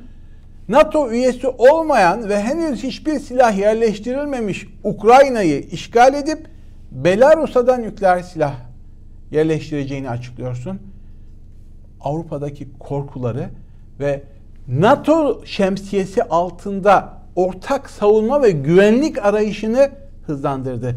NATO 0.68 1.10
üyesi 1.10 1.48
olmayan 1.48 2.28
ve 2.28 2.40
henüz 2.40 2.82
hiçbir 2.82 3.18
silah 3.18 3.58
yerleştirilmemiş 3.58 4.66
Ukrayna'yı 4.84 5.60
işgal 5.60 6.14
edip 6.14 6.46
Belarus'a 6.90 7.76
nükleer 7.76 8.20
silah 8.20 8.54
yerleştireceğini 9.30 10.10
açıklıyorsun. 10.10 10.78
Avrupa'daki 12.00 12.68
korkuları 12.78 13.48
ve 14.00 14.22
NATO 14.68 15.42
şemsiyesi 15.44 16.22
altında 16.22 17.17
ortak 17.38 17.90
savunma 17.90 18.42
ve 18.42 18.50
güvenlik 18.50 19.18
arayışını 19.24 19.90
hızlandırdı. 20.26 20.96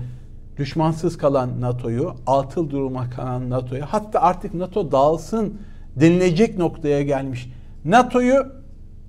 Düşmansız 0.57 1.17
kalan 1.17 1.61
NATO'yu, 1.61 2.13
atıl 2.27 2.69
duruma 2.69 3.09
kalan 3.09 3.49
NATO'yu, 3.49 3.83
hatta 3.85 4.21
artık 4.21 4.53
NATO 4.53 4.91
dağılsın 4.91 5.61
denilecek 5.95 6.57
noktaya 6.57 7.01
gelmiş. 7.01 7.49
NATO'yu 7.85 8.45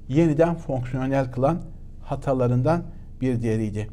yeniden 0.08 0.54
fonksiyonel 0.54 1.32
kılan 1.32 1.58
hatalarından 2.04 2.82
bir 3.20 3.42
diğeriydi. 3.42 3.88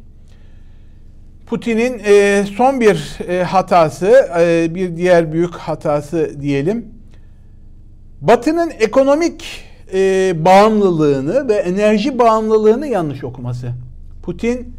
Putin'in 1.48 2.02
e, 2.06 2.46
son 2.58 2.82
bir 2.82 3.20
e, 3.30 3.44
hatası, 3.44 4.30
e, 4.40 4.76
bir 4.76 4.98
diğer 4.98 5.32
büyük 5.34 5.56
hatası 5.56 6.42
diyelim. 6.42 6.86
Batı'nın 8.22 8.70
ekonomik 8.80 9.69
e, 9.94 10.34
bağımlılığını 10.46 11.48
ve 11.48 11.54
enerji 11.54 12.20
bağımlılığını 12.20 12.88
yanlış 12.88 13.24
okuması. 13.24 13.72
Putin 14.24 14.74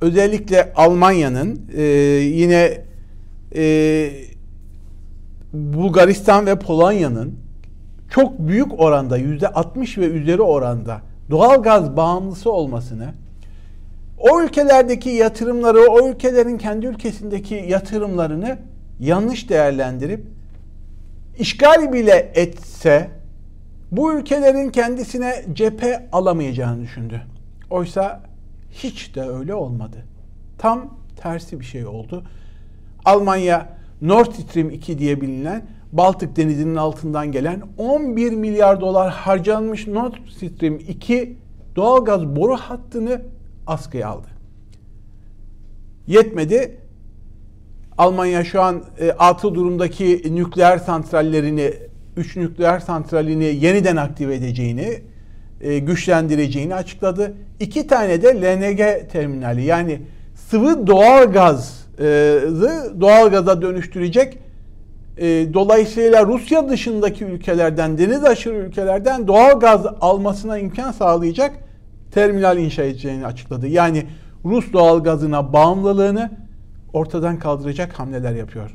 özellikle 0.00 0.72
Almanya'nın 0.76 1.60
e, 1.76 1.82
yine 1.82 2.84
e, 3.56 4.10
Bulgaristan 5.52 6.46
ve 6.46 6.58
Polonya'nın 6.58 7.34
çok 8.10 8.38
büyük 8.38 8.80
oranda 8.80 9.16
yüzde 9.16 9.48
60 9.48 9.98
ve 9.98 10.06
üzeri 10.06 10.42
oranda 10.42 11.00
doğal 11.30 11.62
gaz 11.62 11.96
bağımlısı 11.96 12.52
olmasını 12.52 13.14
o 14.18 14.42
ülkelerdeki 14.42 15.10
yatırımları, 15.10 15.90
o 15.90 16.08
ülkelerin 16.08 16.58
kendi 16.58 16.86
ülkesindeki 16.86 17.64
yatırımlarını 17.68 18.58
yanlış 19.00 19.48
değerlendirip 19.48 20.24
işgal 21.38 21.92
bile 21.92 22.32
etse 22.34 23.10
bu 23.90 24.14
ülkelerin 24.14 24.70
kendisine 24.70 25.44
cephe 25.52 26.08
alamayacağını 26.12 26.82
düşündü. 26.82 27.22
Oysa 27.70 28.22
hiç 28.70 29.14
de 29.14 29.22
öyle 29.22 29.54
olmadı. 29.54 29.96
Tam 30.58 30.98
tersi 31.16 31.60
bir 31.60 31.64
şey 31.64 31.86
oldu. 31.86 32.24
Almanya 33.04 33.68
Nord 34.02 34.32
Stream 34.32 34.70
2 34.70 34.98
diye 34.98 35.20
bilinen 35.20 35.66
Baltık 35.92 36.36
Denizi'nin 36.36 36.76
altından 36.76 37.32
gelen 37.32 37.62
11 37.78 38.32
milyar 38.32 38.80
dolar 38.80 39.12
harcanmış 39.12 39.86
Nord 39.86 40.14
Stream 40.36 40.74
2 40.74 41.36
doğalgaz 41.76 42.36
boru 42.36 42.56
hattını 42.56 43.22
askıya 43.66 44.08
aldı. 44.08 44.26
Yetmedi. 46.06 46.80
Almanya 47.98 48.44
şu 48.44 48.62
an 48.62 48.84
e, 48.98 49.10
atıl 49.10 49.54
durumdaki 49.54 50.22
nükleer 50.34 50.78
santrallerini, 50.78 51.74
3 52.16 52.36
nükleer 52.36 52.80
santralini 52.80 53.44
yeniden 53.44 53.96
aktive 53.96 54.34
edeceğini, 54.34 55.02
e, 55.60 55.78
güçlendireceğini 55.78 56.74
açıkladı. 56.74 57.34
İki 57.60 57.86
tane 57.86 58.22
de 58.22 58.42
LNG 58.42 59.10
terminali 59.12 59.64
yani 59.64 60.00
sıvı 60.34 60.86
doğal 60.86 61.32
gazı 61.32 61.84
doğal 63.00 63.30
gaza 63.30 63.62
dönüştürecek. 63.62 64.38
E, 65.18 65.26
dolayısıyla 65.54 66.26
Rusya 66.26 66.68
dışındaki 66.68 67.24
ülkelerden, 67.24 67.98
deniz 67.98 68.24
aşırı 68.24 68.54
ülkelerden 68.54 69.28
doğal 69.28 69.60
gaz 69.60 69.86
almasına 70.00 70.58
imkan 70.58 70.92
sağlayacak 70.92 71.56
terminal 72.10 72.58
inşa 72.58 72.82
edeceğini 72.82 73.26
açıkladı. 73.26 73.66
Yani 73.66 74.06
Rus 74.44 74.72
doğal 74.72 75.04
gazına 75.04 75.52
bağımlılığını 75.52 76.30
ortadan 76.92 77.38
kaldıracak 77.38 77.98
hamleler 77.98 78.34
yapıyor. 78.34 78.70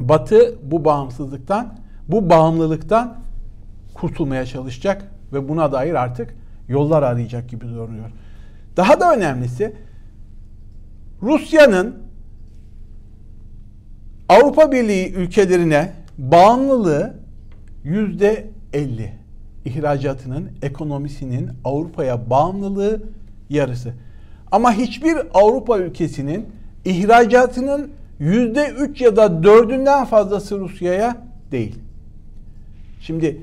Batı 0.00 0.54
bu 0.62 0.84
bağımsızlıktan, 0.84 1.78
bu 2.12 2.30
bağımlılıktan 2.30 3.16
kurtulmaya 3.94 4.46
çalışacak 4.46 5.04
ve 5.32 5.48
buna 5.48 5.72
dair 5.72 5.94
artık 5.94 6.34
yollar 6.68 7.02
arayacak 7.02 7.48
gibi 7.48 7.66
görünüyor. 7.66 8.10
Daha 8.76 9.00
da 9.00 9.14
önemlisi 9.14 9.76
Rusya'nın 11.22 11.96
Avrupa 14.28 14.72
Birliği 14.72 15.12
ülkelerine 15.12 15.92
bağımlılığı 16.18 17.14
yüzde 17.84 18.50
50 18.72 19.12
ihracatının, 19.64 20.50
ekonomisinin 20.62 21.50
Avrupa'ya 21.64 22.30
bağımlılığı 22.30 23.02
yarısı. 23.50 23.92
Ama 24.52 24.72
hiçbir 24.72 25.16
Avrupa 25.34 25.78
ülkesinin 25.78 26.46
ihracatının 26.84 27.90
yüzde 28.18 28.68
üç 28.68 29.00
ya 29.00 29.16
da 29.16 29.42
dördünden 29.42 30.04
fazlası 30.04 30.58
Rusya'ya 30.58 31.16
değil. 31.52 31.78
Şimdi 33.00 33.42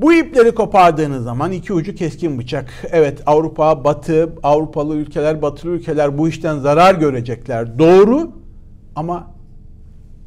bu 0.00 0.12
ipleri 0.12 0.54
kopardığınız 0.54 1.24
zaman 1.24 1.52
iki 1.52 1.72
ucu 1.72 1.94
keskin 1.94 2.38
bıçak. 2.38 2.70
Evet 2.90 3.22
Avrupa, 3.26 3.84
Batı, 3.84 4.32
Avrupalı 4.42 4.96
ülkeler, 4.96 5.42
Batılı 5.42 5.70
ülkeler 5.70 6.18
bu 6.18 6.28
işten 6.28 6.58
zarar 6.58 6.94
görecekler. 6.94 7.78
Doğru 7.78 8.32
ama 8.96 9.30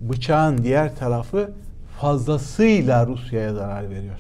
bıçağın 0.01 0.63
diğer 0.63 0.95
tarafı 0.95 1.51
fazlasıyla 2.01 3.08
Rusya'ya 3.08 3.53
zarar 3.53 3.89
veriyor. 3.89 4.19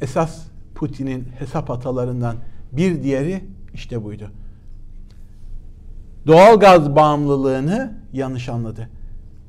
Esas 0.00 0.42
Putin'in 0.74 1.28
hesap 1.38 1.68
hatalarından 1.68 2.36
bir 2.72 3.02
diğeri 3.02 3.44
işte 3.74 4.04
buydu. 4.04 4.30
Doğal 6.26 6.60
gaz 6.60 6.96
bağımlılığını 6.96 7.92
yanlış 8.12 8.48
anladı. 8.48 8.88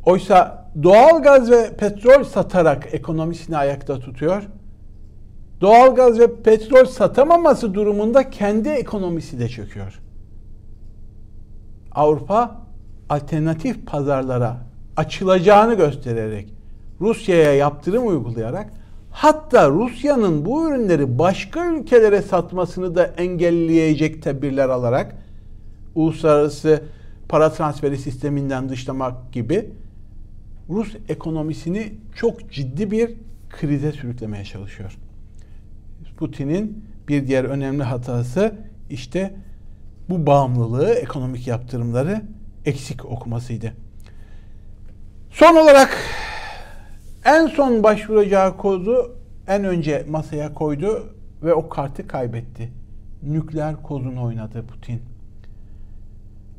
Oysa 0.06 0.63
doğal 0.84 1.24
gaz 1.24 1.52
ve 1.52 1.76
petrol 1.78 2.24
satarak 2.24 2.94
ekonomisini 2.94 3.58
ayakta 3.58 4.00
tutuyor. 4.00 4.44
Doğal 5.62 5.96
gaz 5.96 6.20
ve 6.20 6.42
petrol 6.42 6.86
satamaması 6.86 7.74
durumunda 7.74 8.30
kendi 8.30 8.70
ekonomisi 8.70 9.40
de 9.40 9.50
çöküyor. 9.50 10.00
Avrupa 11.92 12.62
alternatif 13.10 13.86
pazarlara 13.86 14.58
açılacağını 14.98 15.74
göstererek 15.74 16.54
Rusya'ya 17.02 17.54
yaptırım 17.54 18.08
uygulayarak 18.08 18.74
hatta 19.12 19.70
Rusya'nın 19.70 20.46
bu 20.46 20.70
ürünleri 20.70 21.20
başka 21.20 21.66
ülkelere 21.66 22.22
satmasını 22.22 22.96
da 22.96 23.06
engelleyecek 23.06 24.24
tedbirler 24.24 24.70
alarak 24.70 25.16
uluslararası 25.96 26.84
para 27.30 27.52
transferi 27.52 27.98
sisteminden 27.98 28.70
dışlamak 28.70 29.34
gibi 29.34 29.70
Rus 30.70 30.96
ekonomisini 31.10 31.94
çok 32.16 32.52
ciddi 32.52 32.92
bir 32.92 33.14
krize 33.50 33.92
sürüklemeye 33.92 34.44
çalışıyor. 34.44 34.98
Putin'in 36.18 36.86
bir 37.08 37.28
diğer 37.28 37.44
önemli 37.44 37.84
hatası 37.84 38.56
işte 38.90 39.34
bu 40.10 40.26
bağımlılığı, 40.26 40.94
ekonomik 40.94 41.48
yaptırımları 41.48 42.22
eksik 42.66 43.06
okumasıydı. 43.06 43.74
Son 45.32 45.56
olarak 45.56 45.98
en 47.26 47.48
son 47.48 47.84
başvuracağı 47.84 48.58
kozu 48.58 49.16
en 49.48 49.64
önce 49.64 50.06
masaya 50.10 50.54
koydu 50.54 51.16
ve 51.44 51.54
o 51.54 51.70
kartı 51.70 52.08
kaybetti. 52.08 52.72
Nükleer 53.24 53.82
kozunu 53.84 54.24
oynadı 54.24 54.66
Putin. 54.68 55.02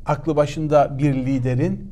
Aklı 0.05 0.35
başında 0.35 0.97
bir 0.97 1.13
liderin 1.13 1.91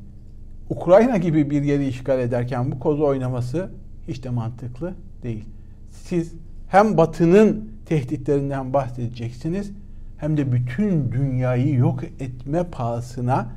Ukrayna 0.69 1.17
gibi 1.17 1.49
bir 1.49 1.63
yeri 1.63 1.87
işgal 1.87 2.19
ederken 2.19 2.71
bu 2.71 2.79
kozu 2.79 3.03
oynaması 3.03 3.69
hiç 4.07 4.23
de 4.23 4.29
mantıklı 4.29 4.93
değil. 5.23 5.45
Siz 5.91 6.33
hem 6.67 6.97
Batı'nın 6.97 7.69
tehditlerinden 7.85 8.73
bahsedeceksiniz 8.73 9.71
hem 10.17 10.37
de 10.37 10.51
bütün 10.51 11.11
dünyayı 11.11 11.75
yok 11.75 12.03
etme 12.03 12.63
pahasına 12.63 13.47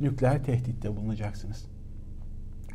nükleer 0.00 0.44
tehditte 0.44 0.96
bulunacaksınız 0.96 1.66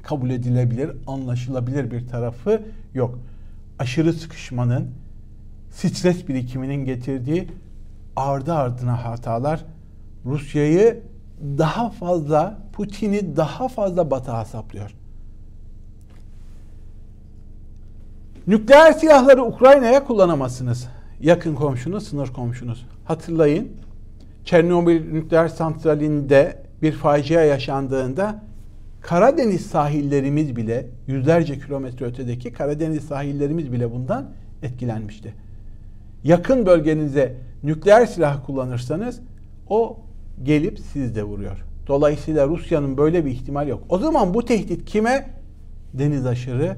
kabul 0.04 0.30
edilebilir, 0.30 0.92
anlaşılabilir 1.08 1.92
bir 1.92 2.08
tarafı 2.08 2.62
yok. 2.94 3.20
Aşırı 3.80 4.14
sıkışmanın, 4.14 4.92
stres 5.72 6.28
birikiminin 6.28 6.86
getirdiği 6.86 7.48
ardı 8.16 8.54
ardına 8.54 9.06
hatalar 9.06 9.66
Rusya'yı 10.26 11.00
daha 11.58 11.90
fazla, 11.90 12.58
Putin'i 12.74 13.38
daha 13.38 13.68
fazla 13.68 14.12
batağa 14.12 14.46
saplıyor. 14.46 14.96
Nükleer 18.48 18.92
silahları 18.94 19.44
Ukrayna'ya 19.44 20.04
kullanamazsınız. 20.04 20.88
Yakın 21.22 21.56
komşunuz, 21.56 22.08
sınır 22.08 22.34
komşunuz. 22.34 22.86
Hatırlayın, 23.06 23.72
Çernobil 24.46 25.12
nükleer 25.12 25.48
santralinde 25.48 26.64
bir 26.82 26.92
facia 26.92 27.42
yaşandığında 27.42 28.44
Karadeniz 29.02 29.66
sahillerimiz 29.66 30.56
bile 30.56 30.88
yüzlerce 31.08 31.60
kilometre 31.60 32.06
ötedeki 32.06 32.54
Karadeniz 32.54 33.04
sahillerimiz 33.04 33.72
bile 33.72 33.92
bundan 33.92 34.30
etkilenmişti. 34.64 35.34
Yakın 36.24 36.66
bölgenize 36.66 37.36
nükleer 37.64 38.06
silah 38.06 38.46
kullanırsanız 38.46 39.20
o 39.68 40.00
gelip 40.44 40.80
sizde 40.80 41.24
vuruyor. 41.24 41.66
Dolayısıyla 41.88 42.48
Rusya'nın 42.48 42.98
böyle 42.98 43.26
bir 43.26 43.32
ihtimal 43.32 43.68
yok. 43.68 43.84
O 43.90 43.98
zaman 43.98 44.34
bu 44.34 44.46
tehdit 44.46 44.86
kime? 44.86 45.30
Deniz 45.94 46.26
aşırı 46.26 46.78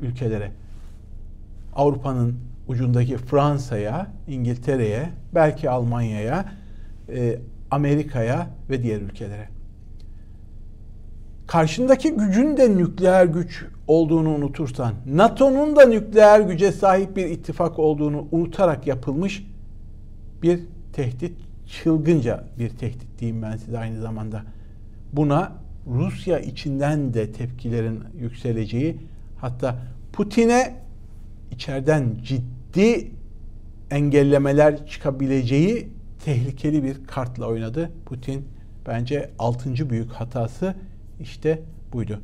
ülkelere. 0.00 0.52
Avrupa'nın 1.74 2.36
ucundaki 2.68 3.16
Fransa'ya, 3.16 4.06
İngiltere'ye, 4.28 5.10
belki 5.34 5.70
Almanya'ya, 5.70 6.52
e, 7.08 7.38
Amerika'ya 7.70 8.50
ve 8.70 8.82
diğer 8.82 9.00
ülkelere 9.00 9.48
karşındaki 11.50 12.10
gücün 12.10 12.56
de 12.56 12.76
nükleer 12.76 13.26
güç 13.26 13.64
olduğunu 13.86 14.28
unutursan, 14.28 14.94
NATO'nun 15.06 15.76
da 15.76 15.86
nükleer 15.86 16.40
güce 16.40 16.72
sahip 16.72 17.16
bir 17.16 17.26
ittifak 17.26 17.78
olduğunu 17.78 18.26
unutarak 18.32 18.86
yapılmış 18.86 19.46
bir 20.42 20.60
tehdit 20.92 21.36
çılgınca 21.70 22.44
bir 22.58 22.68
tehdit 22.68 23.18
diyeyim 23.18 23.42
ben 23.42 23.56
size 23.56 23.78
aynı 23.78 24.00
zamanda. 24.00 24.42
Buna 25.12 25.52
Rusya 25.86 26.38
içinden 26.38 27.14
de 27.14 27.32
tepkilerin 27.32 28.00
yükseleceği 28.18 28.96
hatta 29.38 29.76
Putin'e 30.12 30.76
içeriden 31.50 32.16
ciddi 32.22 33.10
engellemeler 33.90 34.86
çıkabileceği 34.86 35.88
tehlikeli 36.24 36.84
bir 36.84 37.04
kartla 37.06 37.46
oynadı. 37.46 37.90
Putin 38.06 38.48
bence 38.86 39.30
altıncı 39.38 39.90
büyük 39.90 40.12
hatası 40.12 40.74
işte 41.20 41.62
buydu. 41.92 42.20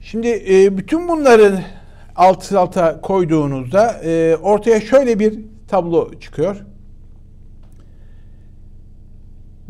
Şimdi 0.00 0.28
e, 0.28 0.78
bütün 0.78 1.08
bunların 1.08 1.60
alt 2.16 2.52
alta 2.52 3.00
koyduğunuzda 3.00 4.00
e, 4.04 4.36
ortaya 4.36 4.80
şöyle 4.80 5.18
bir 5.18 5.38
tablo 5.68 6.18
çıkıyor. 6.20 6.56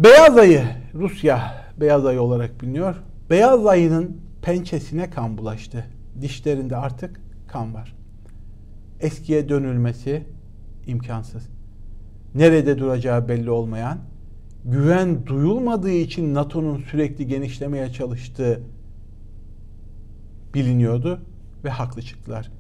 Beyaz 0.03 0.39
ayı 0.39 0.65
Rusya 0.95 1.65
beyaz 1.81 2.07
ayı 2.07 2.23
olarak 2.23 2.63
biliniyor. 2.63 2.97
Beyaz 3.31 3.67
ayının 3.67 4.17
pençesine 4.43 5.11
kan 5.11 5.39
bulaştı. 5.39 5.87
Dişlerinde 6.21 6.77
artık 6.77 7.21
kan 7.49 7.75
var. 7.75 7.95
Eskiye 9.01 9.49
dönülmesi 9.49 10.23
imkansız. 10.87 11.49
Nerede 12.35 12.79
duracağı 12.79 13.29
belli 13.29 13.51
olmayan, 13.51 13.99
güven 14.65 15.27
duyulmadığı 15.27 15.91
için 15.91 16.35
NATO'nun 16.35 16.79
sürekli 16.79 17.27
genişlemeye 17.27 17.93
çalıştığı 17.93 18.61
biliniyordu 20.55 21.21
ve 21.65 21.71
haklı 21.71 22.03
çıktılar. 22.03 22.51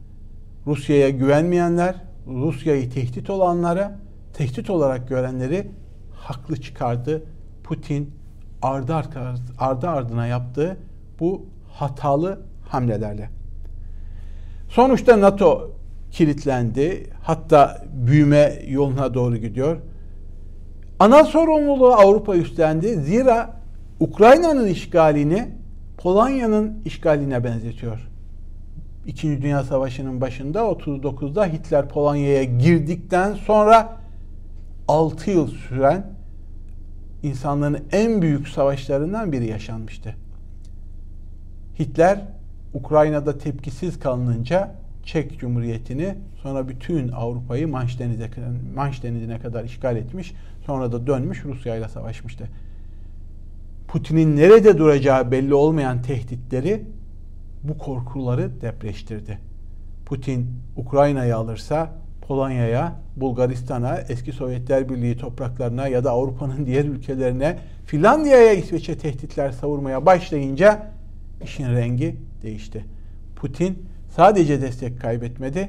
Rusya'ya 0.66 1.10
güvenmeyenler, 1.10 1.94
Rusya'yı 2.26 2.90
tehdit 2.90 3.30
olanlara, 3.30 3.98
tehdit 4.34 4.70
olarak 4.70 5.08
görenleri 5.08 5.66
haklı 6.22 6.60
çıkardı. 6.60 7.22
Putin 7.64 8.10
ardı, 8.62 8.94
ardı 9.58 9.88
ardına 9.88 10.26
yaptığı 10.26 10.76
bu 11.20 11.46
hatalı 11.72 12.40
hamlelerle. 12.68 13.30
Sonuçta 14.68 15.20
NATO 15.20 15.70
kilitlendi. 16.10 17.10
Hatta 17.22 17.84
büyüme 17.92 18.62
yoluna 18.68 19.14
doğru 19.14 19.36
gidiyor. 19.36 19.76
Ana 20.98 21.24
sorumluluğu 21.24 21.92
Avrupa 21.92 22.36
üstlendi. 22.36 22.94
Zira 22.94 23.60
Ukrayna'nın 24.00 24.66
işgalini 24.66 25.48
Polonya'nın 25.98 26.82
işgaline 26.84 27.44
benzetiyor. 27.44 28.08
İkinci 29.06 29.42
Dünya 29.42 29.62
Savaşı'nın 29.64 30.20
başında 30.20 30.60
39'da 30.60 31.46
Hitler 31.46 31.88
Polonya'ya 31.88 32.44
girdikten 32.44 33.34
sonra 33.34 34.01
6 34.88 35.30
yıl 35.30 35.46
süren 35.46 36.06
insanlığın 37.22 37.78
en 37.92 38.22
büyük 38.22 38.48
savaşlarından 38.48 39.32
biri 39.32 39.46
yaşanmıştı. 39.46 40.14
Hitler 41.78 42.20
Ukrayna'da 42.74 43.38
tepkisiz 43.38 43.98
kalınınca 43.98 44.74
Çek 45.04 45.38
Cumhuriyeti'ni 45.38 46.14
sonra 46.42 46.68
bütün 46.68 47.08
Avrupa'yı 47.08 47.68
Manş, 47.68 47.98
Denize, 47.98 48.30
Manş 48.74 49.02
Denizi'ne 49.02 49.38
kadar 49.38 49.64
işgal 49.64 49.96
etmiş. 49.96 50.34
Sonra 50.66 50.92
da 50.92 51.06
dönmüş 51.06 51.44
Rusya 51.44 51.76
ile 51.76 51.88
savaşmıştı. 51.88 52.48
Putin'in 53.88 54.36
nerede 54.36 54.78
duracağı 54.78 55.30
belli 55.30 55.54
olmayan 55.54 56.02
tehditleri 56.02 56.82
bu 57.62 57.78
korkuları 57.78 58.60
depreştirdi. 58.60 59.38
Putin 60.06 60.46
Ukrayna'yı 60.76 61.36
alırsa 61.36 61.90
Polonya'ya, 62.22 62.96
Bulgaristan'a, 63.16 63.98
eski 64.08 64.32
Sovyetler 64.32 64.88
Birliği 64.88 65.16
topraklarına 65.16 65.88
ya 65.88 66.04
da 66.04 66.10
Avrupa'nın 66.10 66.66
diğer 66.66 66.84
ülkelerine, 66.84 67.58
Finlandiya'ya, 67.86 68.52
İsveç'e 68.52 68.98
tehditler 68.98 69.52
savurmaya 69.52 70.06
başlayınca 70.06 70.90
işin 71.44 71.68
rengi 71.68 72.16
değişti. 72.42 72.84
Putin 73.36 73.78
sadece 74.08 74.62
destek 74.62 75.00
kaybetmedi, 75.00 75.68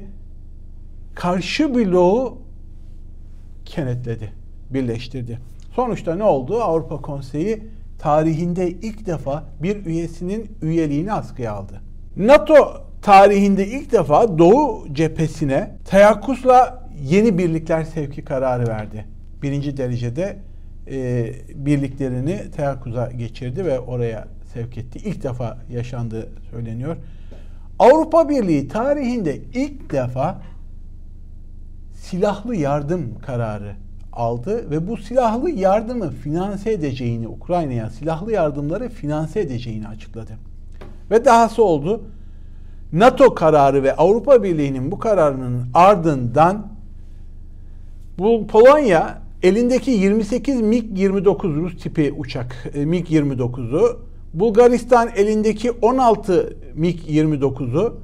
karşı 1.14 1.74
bloğu 1.74 2.38
kenetledi, 3.64 4.32
birleştirdi. 4.70 5.38
Sonuçta 5.74 6.14
ne 6.14 6.24
oldu? 6.24 6.62
Avrupa 6.62 7.02
Konseyi 7.02 7.62
tarihinde 7.98 8.70
ilk 8.70 9.06
defa 9.06 9.44
bir 9.62 9.86
üyesinin 9.86 10.50
üyeliğini 10.62 11.12
askıya 11.12 11.52
aldı. 11.52 11.80
NATO 12.16 12.84
tarihinde 13.04 13.66
ilk 13.66 13.92
defa 13.92 14.38
Doğu 14.38 14.86
cephesine 14.92 15.70
teyakkuzla 15.84 16.88
yeni 17.02 17.38
birlikler 17.38 17.84
sevki 17.84 18.24
kararı 18.24 18.66
verdi. 18.66 19.04
Birinci 19.42 19.76
derecede 19.76 20.36
e, 20.90 21.32
birliklerini 21.54 22.50
teyakkuza 22.56 23.10
geçirdi 23.12 23.64
ve 23.64 23.80
oraya 23.80 24.28
sevk 24.54 24.78
etti. 24.78 24.98
İlk 25.04 25.22
defa 25.22 25.58
yaşandığı 25.70 26.28
söyleniyor. 26.50 26.96
Avrupa 27.78 28.28
Birliği 28.28 28.68
tarihinde 28.68 29.36
ilk 29.54 29.92
defa 29.92 30.42
silahlı 31.94 32.56
yardım 32.56 33.18
kararı 33.26 33.72
aldı 34.12 34.70
ve 34.70 34.88
bu 34.88 34.96
silahlı 34.96 35.50
yardımı 35.50 36.10
finanse 36.10 36.72
edeceğini, 36.72 37.28
Ukrayna'ya 37.28 37.90
silahlı 37.90 38.32
yardımları 38.32 38.88
finanse 38.88 39.40
edeceğini 39.40 39.88
açıkladı. 39.88 40.32
Ve 41.10 41.24
dahası 41.24 41.64
oldu. 41.64 42.04
NATO 42.94 43.34
kararı 43.34 43.82
ve 43.82 43.96
Avrupa 43.96 44.42
Birliği'nin 44.42 44.90
bu 44.90 44.98
kararının 44.98 45.66
ardından 45.74 46.66
bu 48.18 48.46
Polonya 48.46 49.22
elindeki 49.42 49.90
28 49.90 50.60
MiG-29 50.60 51.54
Rus 51.54 51.76
tipi 51.76 52.14
uçak 52.18 52.66
e, 52.74 52.82
MiG-29'u, 52.82 54.00
Bulgaristan 54.34 55.10
elindeki 55.16 55.70
16 55.70 56.56
MiG-29'u, 56.76 58.00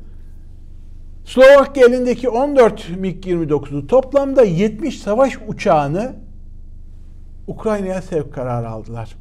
Slovakya 1.24 1.86
elindeki 1.86 2.28
14 2.28 2.88
MiG-29'u 3.00 3.86
toplamda 3.86 4.42
70 4.42 4.98
savaş 4.98 5.38
uçağını 5.48 6.12
Ukrayna'ya 7.46 8.02
sevk 8.02 8.34
kararı 8.34 8.68
aldılar. 8.68 9.16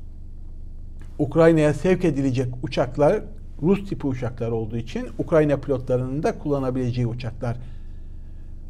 Ukrayna'ya 1.19 1.73
sevk 1.73 2.05
edilecek 2.05 2.47
uçaklar 2.63 3.21
Rus 3.61 3.89
tipi 3.89 4.07
uçaklar 4.07 4.51
olduğu 4.51 4.77
için 4.77 5.07
Ukrayna 5.17 5.57
pilotlarının 5.57 6.23
da 6.23 6.39
kullanabileceği 6.39 7.07
uçaklar. 7.07 7.57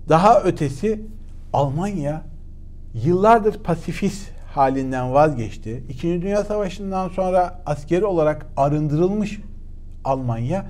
Daha 0.10 0.43
ötesi 0.43 1.02
Almanya 1.54 2.21
yıllardır 2.93 3.63
pasifist 3.63 4.32
halinden 4.54 5.13
vazgeçti. 5.13 5.84
İkinci 5.89 6.21
Dünya 6.21 6.43
Savaşı'ndan 6.43 7.10
sonra 7.10 7.62
askeri 7.65 8.06
olarak 8.06 8.47
arındırılmış 8.58 9.39
Almanya 10.06 10.65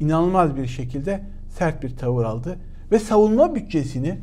inanılmaz 0.00 0.56
bir 0.56 0.66
şekilde 0.66 1.22
sert 1.48 1.82
bir 1.82 1.96
tavır 1.96 2.24
aldı 2.24 2.58
ve 2.92 2.98
savunma 2.98 3.54
bütçesini 3.54 4.18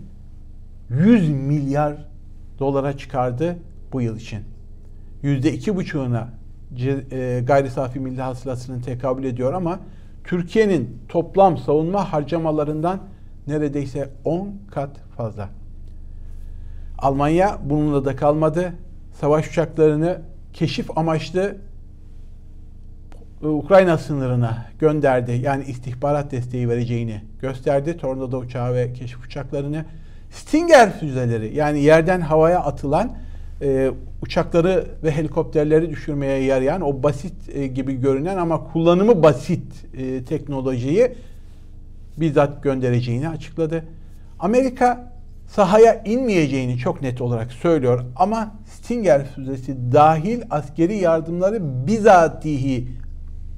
100 0.90 1.30
milyar 1.30 2.06
dolara 2.60 2.98
çıkardı 2.98 3.58
bu 3.94 4.02
yıl 4.02 4.18
için. 4.18 4.40
Yüzde 5.24 5.54
iki 5.54 5.76
buçuğuna 5.76 6.39
e, 6.78 7.42
gayri 7.48 7.70
safi 7.70 8.00
milli 8.00 8.22
hasılasının 8.22 8.82
tekabül 8.82 9.24
ediyor 9.24 9.54
ama 9.54 9.80
Türkiye'nin 10.24 10.98
toplam 11.10 11.58
savunma 11.58 12.14
harcamalarından 12.14 13.00
neredeyse 13.48 14.10
10 14.26 14.54
kat 14.72 14.90
fazla. 15.18 15.50
Almanya 16.98 17.58
bununla 17.64 18.06
da 18.06 18.16
kalmadı. 18.16 18.74
Savaş 19.14 19.50
uçaklarını 19.50 20.22
keşif 20.54 20.98
amaçlı 20.98 21.56
e, 23.44 23.48
Ukrayna 23.48 23.98
sınırına 23.98 24.66
gönderdi. 24.80 25.32
Yani 25.32 25.64
istihbarat 25.64 26.32
desteği 26.32 26.70
vereceğini 26.70 27.22
gösterdi. 27.42 27.98
Tornado 27.98 28.38
uçağı 28.38 28.74
ve 28.74 28.94
keşif 28.94 29.26
uçaklarını. 29.26 29.86
Stinger 30.32 31.00
füzeleri 31.00 31.56
yani 31.56 31.80
yerden 31.80 32.22
havaya 32.22 32.60
atılan 32.60 33.12
e, 33.62 33.92
uçakları 34.22 34.88
ve 35.04 35.12
helikopterleri 35.12 35.90
düşürmeye 35.90 36.44
yarayan 36.44 36.82
o 36.82 37.04
basit 37.04 37.56
e, 37.56 37.68
gibi 37.68 37.94
görünen 37.94 38.38
ama 38.38 38.64
kullanımı 38.64 39.24
basit 39.24 39.86
e, 39.98 40.24
teknolojiyi 40.24 41.12
bizzat 42.18 42.64
göndereceğini 42.64 43.30
açıkladı. 43.30 43.86
Amerika 44.40 45.14
sahaya 45.48 46.04
inmeyeceğini 46.06 46.78
çok 46.78 47.02
net 47.02 47.22
olarak 47.22 47.52
söylüyor 47.52 48.06
ama 48.16 48.56
Stinger 48.66 49.26
füzesi 49.26 49.92
dahil 49.92 50.42
askeri 50.50 50.98
yardımları 50.98 51.88
bizatihi 51.88 52.88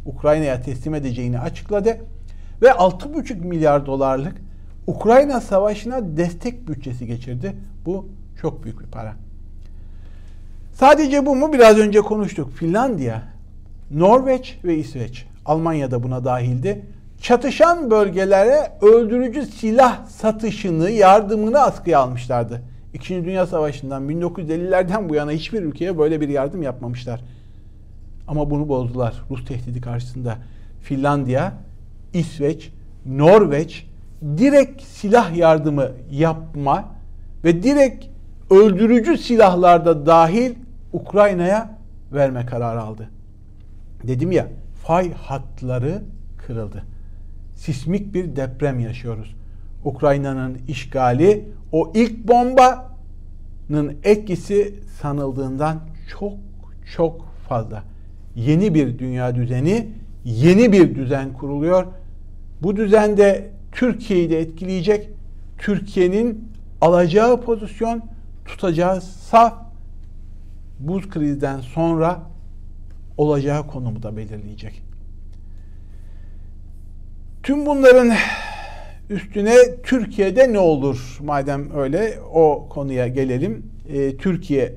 Ukrayna'ya 0.06 0.62
teslim 0.62 0.96
edeceğini 0.96 1.40
açıkladı 1.40 1.98
ve 2.62 2.68
6,5 2.68 3.46
milyar 3.46 3.86
dolarlık 3.86 4.42
Ukrayna 4.88 5.42
Savaşı'na 5.42 6.18
destek 6.18 6.68
bütçesi 6.68 7.08
geçirdi. 7.08 7.54
Bu 7.86 8.10
çok 8.42 8.64
büyük 8.64 8.80
bir 8.80 8.88
para. 8.88 9.16
Sadece 10.82 11.26
bu 11.26 11.36
mu? 11.36 11.54
Biraz 11.54 11.78
önce 11.78 12.02
konuştuk. 12.02 12.54
Finlandiya, 12.54 13.24
Norveç 13.91 14.58
ve 14.63 14.78
İsveç. 14.78 15.26
Almanya 15.46 15.91
da 15.91 16.04
buna 16.04 16.26
dahildi. 16.26 16.86
Çatışan 17.22 17.91
bölgelere 17.91 18.72
öldürücü 18.82 19.46
silah 19.46 20.06
satışını, 20.06 20.89
yardımını 20.89 21.60
askıya 21.60 22.00
almışlardı. 22.00 22.62
İkinci 22.94 23.26
Dünya 23.26 23.48
Savaşı'ndan 23.48 24.10
1950'lerden 24.10 25.10
bu 25.10 25.15
yana 25.15 25.32
hiçbir 25.32 25.62
ülkeye 25.62 25.98
böyle 25.98 26.22
bir 26.22 26.30
yardım 26.30 26.63
yapmamışlar. 26.63 27.22
Ama 28.28 28.50
bunu 28.50 28.70
bozdular 28.70 29.13
Rus 29.30 29.46
tehdidi 29.46 29.82
karşısında. 29.82 30.38
Finlandiya, 30.84 31.54
İsveç, 32.13 32.72
Norveç 33.06 33.88
direkt 34.38 34.82
silah 34.84 35.36
yardımı 35.38 35.88
yapma 36.12 36.86
ve 37.44 37.63
direkt 37.63 38.06
öldürücü 38.50 39.17
silahlarda 39.17 40.06
dahil 40.06 40.52
Ukrayna'ya 40.94 41.78
verme 42.14 42.46
kararı 42.46 42.82
aldı. 42.82 43.10
Dedim 44.04 44.32
ya 44.32 44.48
fay 44.84 45.14
hatları 45.14 46.02
kırıldı. 46.48 46.84
Sismik 47.56 48.14
bir 48.14 48.36
deprem 48.36 48.80
yaşıyoruz. 48.80 49.36
Ukrayna'nın 49.86 50.58
işgali 50.68 51.46
o 51.72 51.92
ilk 51.96 52.28
bombanın 52.28 53.98
etkisi 54.04 54.76
sanıldığından 55.02 55.80
çok 56.20 56.34
çok 56.96 57.26
fazla. 57.50 57.84
Yeni 58.36 58.74
bir 58.74 59.00
dünya 59.00 59.36
düzeni, 59.36 59.88
yeni 60.26 60.72
bir 60.72 60.96
düzen 60.96 61.34
kuruluyor. 61.34 61.86
Bu 62.62 62.76
düzende 62.76 63.50
Türkiye'yi 63.72 64.30
de 64.30 64.40
etkileyecek. 64.40 65.10
Türkiye'nin 65.58 66.52
alacağı 66.82 67.42
pozisyon, 67.42 68.02
tutacağı 68.46 69.02
saf 69.02 69.71
bu 70.88 71.02
krizden 71.10 71.60
sonra 71.60 72.20
olacağı 73.17 73.67
konumu 73.67 74.04
da 74.04 74.17
belirleyecek. 74.17 74.84
Tüm 77.44 77.65
bunların 77.65 78.12
üstüne 79.10 79.56
Türkiye'de 79.84 80.54
ne 80.54 80.60
olur? 80.60 81.17
Madem 81.24 81.76
öyle 81.76 82.20
o 82.34 82.67
konuya 82.70 83.08
gelelim. 83.08 83.65
Ee, 83.89 84.17
Türkiye 84.17 84.74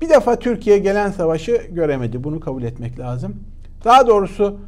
bir 0.00 0.08
defa 0.08 0.38
Türkiye 0.38 0.78
gelen 0.78 1.10
savaşı 1.10 1.62
göremedi. 1.70 2.24
Bunu 2.24 2.40
kabul 2.40 2.62
etmek 2.62 2.98
lazım. 2.98 3.36
Daha 3.84 4.06
doğrusu 4.06 4.58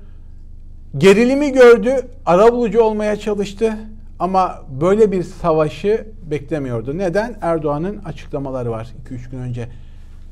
gerilimi 0.99 1.53
gördü, 1.53 1.97
arabulucu 2.27 2.81
olmaya 2.81 3.17
çalıştı 3.17 3.77
ama 4.19 4.63
böyle 4.81 5.13
bir 5.13 5.23
savaşı 5.23 6.07
beklemiyordu. 6.31 6.99
Neden? 6.99 7.39
Erdoğan'ın 7.41 7.99
açıklamaları 7.99 8.71
var 8.71 8.89
2-3 9.11 9.31
gün 9.31 9.39
önce. 9.39 9.69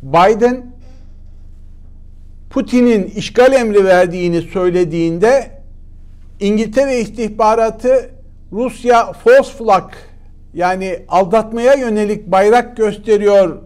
Biden 0.02 0.66
Putin'in 2.50 3.04
işgal 3.04 3.52
emri 3.52 3.84
verdiğini 3.84 4.42
söylediğinde 4.42 5.50
İngiltere 6.40 7.00
istihbaratı 7.00 8.10
Rusya 8.52 9.12
false 9.12 9.52
flag 9.52 9.92
yani 10.54 11.02
aldatmaya 11.08 11.74
yönelik 11.74 12.26
bayrak 12.26 12.76
gösteriyor. 12.76 13.58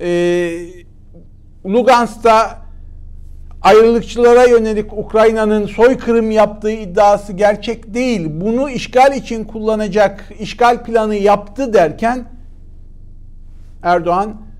Ee, 0.00 0.50
Lugansk'ta 1.66 2.58
ayrılıkçılara 3.62 4.44
yönelik 4.44 4.92
Ukrayna'nın 4.92 5.66
soykırım 5.66 6.30
yaptığı 6.30 6.70
iddiası 6.70 7.32
gerçek 7.32 7.94
değil. 7.94 8.26
Bunu 8.30 8.70
işgal 8.70 9.16
için 9.16 9.44
kullanacak 9.44 10.32
işgal 10.40 10.84
planı 10.84 11.14
yaptı 11.14 11.72
derken 11.72 12.24
Erdoğan 13.82 14.51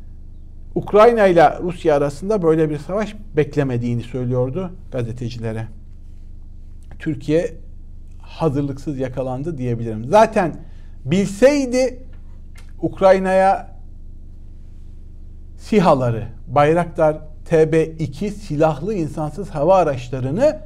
Ukrayna 0.75 1.27
ile 1.27 1.59
Rusya 1.63 1.97
arasında 1.97 2.43
böyle 2.43 2.71
bir 2.71 2.79
savaş 2.79 3.17
beklemediğini 3.37 4.03
söylüyordu 4.03 4.71
gazetecilere. 4.93 5.67
Türkiye 6.99 7.55
hazırlıksız 8.21 8.99
yakalandı 8.99 9.59
diyebilirim. 9.59 10.05
Zaten 10.05 10.57
bilseydi 11.05 12.03
Ukrayna'ya 12.81 13.77
SİHA'ları, 15.59 16.29
Bayraktar 16.49 17.17
TB2 17.51 18.31
silahlı 18.31 18.95
insansız 18.95 19.51
hava 19.51 19.77
araçlarını 19.77 20.59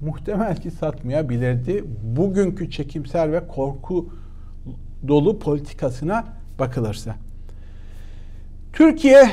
muhtemel 0.00 0.56
ki 0.56 0.70
satmayabilirdi. 0.70 1.84
Bugünkü 2.02 2.70
çekimser 2.70 3.32
ve 3.32 3.46
korku 3.46 4.08
dolu 5.08 5.38
politikasına 5.38 6.24
bakılırsa. 6.58 7.14
Türkiye 8.72 9.30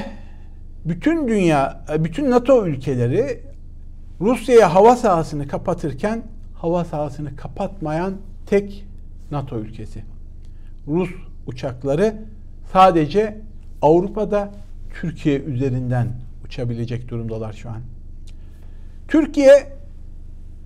bütün 0.85 1.27
dünya, 1.27 1.85
bütün 1.99 2.31
NATO 2.31 2.67
ülkeleri 2.67 3.39
Rusya'ya 4.21 4.75
hava 4.75 4.95
sahasını 4.95 5.47
kapatırken 5.47 6.23
hava 6.55 6.85
sahasını 6.85 7.35
kapatmayan 7.35 8.13
tek 8.45 8.85
NATO 9.31 9.59
ülkesi. 9.59 10.03
Rus 10.87 11.09
uçakları 11.47 12.15
sadece 12.73 13.37
Avrupa'da 13.81 14.51
Türkiye 15.01 15.39
üzerinden 15.39 16.07
uçabilecek 16.45 17.09
durumdalar 17.09 17.53
şu 17.53 17.69
an. 17.69 17.81
Türkiye 19.07 19.67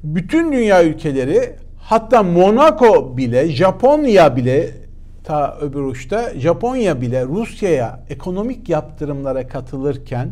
bütün 0.04 0.52
dünya 0.52 0.84
ülkeleri 0.84 1.56
hatta 1.78 2.24
Monaco 2.24 3.18
bile 3.18 3.52
Japonya 3.52 4.36
bile 4.36 4.81
ta 5.24 5.58
öbür 5.62 5.82
uçta 5.82 6.40
Japonya 6.40 7.02
bile 7.02 7.26
Rusya'ya 7.26 8.00
ekonomik 8.10 8.70
yaptırımlara 8.70 9.48
katılırken 9.48 10.32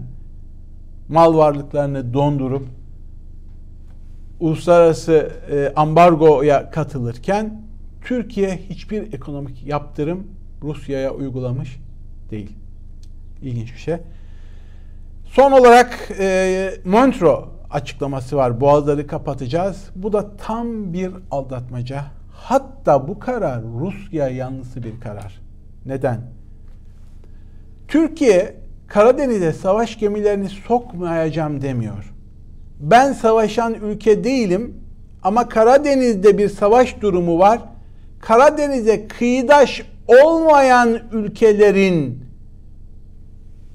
mal 1.10 1.38
varlıklarını 1.38 2.13
dondurup 2.13 2.65
uluslararası 4.39 5.32
e, 5.52 5.73
ambargoya 5.75 6.71
katılırken 6.71 7.62
Türkiye 8.02 8.58
hiçbir 8.69 9.13
ekonomik 9.13 9.67
yaptırım 9.67 10.28
Rusya'ya 10.62 11.13
uygulamış 11.13 11.80
değil. 12.32 12.52
İlginç 13.41 13.73
bir 13.73 13.80
şey. 13.80 13.97
Son 15.25 15.52
olarak 15.52 16.12
e, 16.19 16.71
Montreux 16.86 17.43
açıklaması 17.69 18.38
var. 18.38 18.62
Boğazları 18.62 19.08
kapatacağız. 19.08 19.89
Bu 19.95 20.13
da 20.13 20.38
tam 20.38 20.93
bir 20.93 21.12
aldatmaca. 21.32 22.06
Hatta 22.41 23.08
bu 23.08 23.19
karar 23.19 23.62
Rusya 23.63 24.30
yanlısı 24.30 24.84
bir 24.84 24.99
karar. 24.99 25.41
Neden? 25.86 26.21
Türkiye 27.88 28.56
Karadeniz'e 28.88 29.54
savaş 29.54 29.99
gemilerini 29.99 30.49
sokmayacağım 30.49 31.62
demiyor. 31.62 32.13
Ben 32.80 33.13
savaşan 33.13 33.73
ülke 33.73 34.23
değilim 34.23 34.78
ama 35.23 35.49
Karadeniz'de 35.49 36.38
bir 36.38 36.49
savaş 36.49 37.02
durumu 37.02 37.39
var. 37.39 37.62
Karadeniz'e 38.19 39.08
kıyıdaş 39.08 39.82
olmayan 40.08 40.99
ülkelerin 41.12 42.25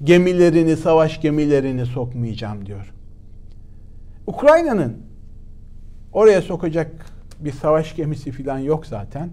gemilerini, 0.03 0.77
savaş 0.77 1.21
gemilerini 1.21 1.85
sokmayacağım 1.85 2.65
diyor. 2.65 2.93
Ukrayna'nın 4.27 4.97
oraya 6.13 6.41
sokacak 6.41 7.14
bir 7.39 7.51
savaş 7.51 7.95
gemisi 7.95 8.31
falan 8.31 8.59
yok 8.59 8.85
zaten. 8.85 9.29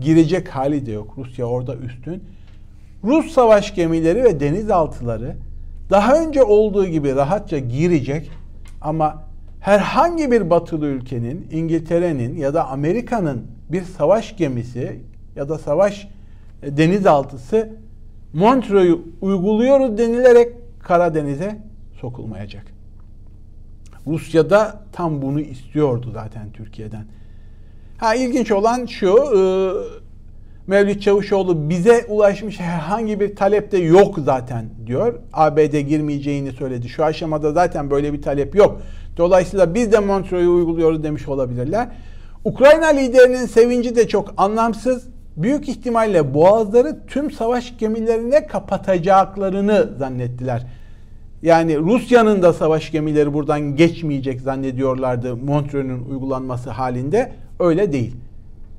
Girecek 0.00 0.48
hali 0.48 0.86
de 0.86 0.92
yok. 0.92 1.14
Rusya 1.18 1.46
orada 1.46 1.76
üstün. 1.76 2.22
Rus 3.04 3.32
savaş 3.32 3.74
gemileri 3.74 4.24
ve 4.24 4.40
denizaltıları 4.40 5.36
daha 5.90 6.22
önce 6.22 6.42
olduğu 6.42 6.86
gibi 6.86 7.14
rahatça 7.14 7.58
girecek 7.58 8.30
ama 8.80 9.22
herhangi 9.60 10.30
bir 10.30 10.50
batılı 10.50 10.86
ülkenin, 10.86 11.46
İngiltere'nin 11.52 12.36
ya 12.36 12.54
da 12.54 12.68
Amerika'nın 12.68 13.46
bir 13.72 13.82
savaş 13.82 14.36
gemisi 14.36 15.00
ya 15.36 15.48
da 15.48 15.58
savaş 15.58 16.08
e, 16.62 16.76
denizaltısı 16.76 17.68
Montreux'u 18.32 19.02
uyguluyoruz 19.20 19.98
denilerek 19.98 20.52
Karadeniz'e 20.80 21.58
sokulmayacak. 22.00 22.64
Rusya 24.06 24.50
da 24.50 24.80
tam 24.92 25.22
bunu 25.22 25.40
istiyordu 25.40 26.10
zaten 26.14 26.52
Türkiye'den. 26.52 27.04
Ha 27.98 28.14
ilginç 28.14 28.52
olan 28.52 28.86
şu, 28.86 29.16
e, 29.16 29.40
Mevlüt 30.66 31.02
Çavuşoğlu 31.02 31.70
bize 31.70 32.06
ulaşmış 32.08 32.60
herhangi 32.60 33.20
bir 33.20 33.36
talep 33.36 33.72
de 33.72 33.78
yok 33.78 34.18
zaten 34.24 34.64
diyor. 34.86 35.14
ABD 35.32 35.80
girmeyeceğini 35.80 36.52
söyledi. 36.52 36.88
Şu 36.88 37.04
aşamada 37.04 37.52
zaten 37.52 37.90
böyle 37.90 38.12
bir 38.12 38.22
talep 38.22 38.54
yok. 38.54 38.80
Dolayısıyla 39.16 39.74
biz 39.74 39.92
de 39.92 39.98
Montreux'u 39.98 40.54
uyguluyoruz 40.54 41.02
demiş 41.02 41.28
olabilirler. 41.28 41.88
Ukrayna 42.44 42.86
liderinin 42.86 43.46
sevinci 43.46 43.96
de 43.96 44.08
çok 44.08 44.34
anlamsız. 44.36 45.08
Büyük 45.36 45.68
ihtimalle 45.68 46.34
boğazları 46.34 46.96
tüm 47.06 47.30
savaş 47.30 47.78
gemilerine 47.78 48.46
kapatacaklarını 48.46 49.88
zannettiler. 49.98 50.66
Yani 51.42 51.78
Rusya'nın 51.78 52.42
da 52.42 52.52
savaş 52.52 52.90
gemileri 52.90 53.34
buradan 53.34 53.76
geçmeyecek 53.76 54.40
zannediyorlardı 54.40 55.36
Montreux'un 55.36 56.04
uygulanması 56.10 56.70
halinde. 56.70 57.32
Öyle 57.60 57.92
değil. 57.92 58.16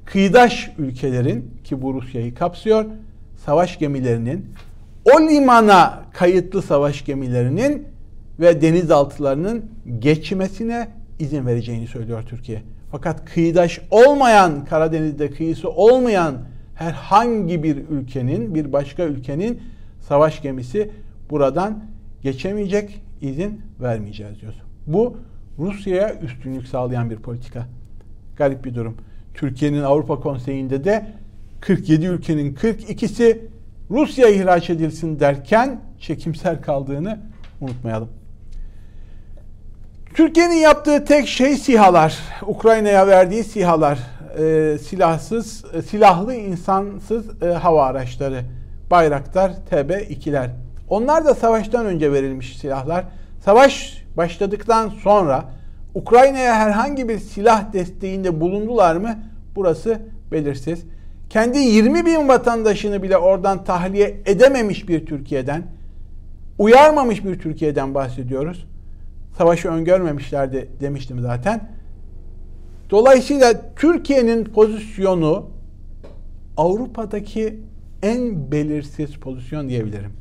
Kıyıdaş 0.06 0.72
ülkelerin 0.78 1.52
ki 1.63 1.82
bu 1.82 1.94
Rusya'yı 1.94 2.36
kapsıyor 2.36 2.86
savaş 3.46 3.80
gemilerinin 3.80 4.46
o 5.06 5.22
limana 5.22 6.04
kayıtlı 6.13 6.62
savaş 6.62 7.06
gemilerinin 7.06 7.88
ve 8.39 8.62
denizaltılarının 8.62 9.65
geçmesine 10.00 10.88
izin 11.20 11.46
vereceğini 11.46 11.88
söylüyor 11.88 12.24
Türkiye. 12.30 12.62
Fakat 12.92 13.26
kıyıdaş 13.26 13.80
olmayan 13.92 14.65
Karadeniz'de 14.65 15.32
kıyısı 15.32 15.70
olmayan 15.70 16.38
herhangi 16.76 17.63
bir 17.63 17.78
ülkenin, 17.89 18.56
bir 18.56 18.74
başka 18.74 19.04
ülkenin 19.04 19.62
savaş 20.08 20.42
gemisi 20.42 20.89
buradan 21.30 21.84
geçemeyecek, 22.22 23.02
izin 23.22 23.62
vermeyeceğiz 23.82 24.42
diyoruz. 24.42 24.62
Bu 24.88 25.18
Rusya'ya 25.60 26.20
üstünlük 26.20 26.68
sağlayan 26.68 27.10
bir 27.10 27.18
politika. 27.18 27.68
Garip 28.39 28.65
bir 28.65 28.75
durum. 28.75 28.97
Türkiye'nin 29.34 29.84
Avrupa 29.84 30.19
Konseyi'nde 30.19 30.84
de 30.84 31.06
47 31.62 32.06
ülkenin 32.06 32.56
42'si 32.56 33.38
Rusya 33.91 34.30
ihraç 34.30 34.69
edilsin 34.69 35.19
derken 35.19 35.82
çekimser 35.99 36.62
kaldığını 36.62 37.19
unutmayalım. 37.62 38.10
Türkiye'nin 40.13 40.56
yaptığı 40.56 41.06
tek 41.06 41.28
şey 41.28 41.58
sihalar. 41.58 42.19
Ukrayna'ya 42.47 43.08
verdiği 43.08 43.43
sihalar. 43.43 43.99
E, 44.39 44.78
silahsız, 44.78 45.65
e, 45.73 45.82
silahlı 45.82 46.34
insansız 46.34 47.43
e, 47.43 47.45
hava 47.45 47.86
araçları. 47.86 48.41
Bayraktar, 48.91 49.52
TB2'ler. 49.71 50.49
Onlar 50.89 51.25
da 51.25 51.36
savaştan 51.36 51.86
önce 51.86 52.12
verilmiş 52.12 52.58
silahlar. 52.58 53.06
Savaş 53.45 54.04
başladıktan 54.17 54.89
sonra 54.89 55.59
Ukrayna'ya 55.95 56.56
herhangi 56.56 57.10
bir 57.10 57.19
silah 57.19 57.73
desteğinde 57.73 58.41
bulundular 58.41 58.95
mı? 58.95 59.19
Burası 59.56 60.02
belirsiz. 60.32 60.84
Kendi 61.30 61.58
20 61.58 62.06
bin 62.06 62.28
vatandaşını 62.28 63.04
bile 63.04 63.17
oradan 63.17 63.63
tahliye 63.63 64.21
edememiş 64.25 64.89
bir 64.89 65.06
Türkiye'den, 65.06 65.63
uyarmamış 66.58 67.25
bir 67.25 67.39
Türkiye'den 67.39 67.95
bahsediyoruz. 67.95 68.67
Savaşı 69.38 69.69
öngörmemişlerdi 69.69 70.69
demiştim 70.82 71.19
zaten. 71.19 71.69
Dolayısıyla 72.89 73.54
Türkiye'nin 73.75 74.45
pozisyonu 74.45 75.49
Avrupa'daki 76.58 77.60
en 78.04 78.52
belirsiz 78.52 79.15
pozisyon 79.15 79.69
diyebilirim. 79.69 80.12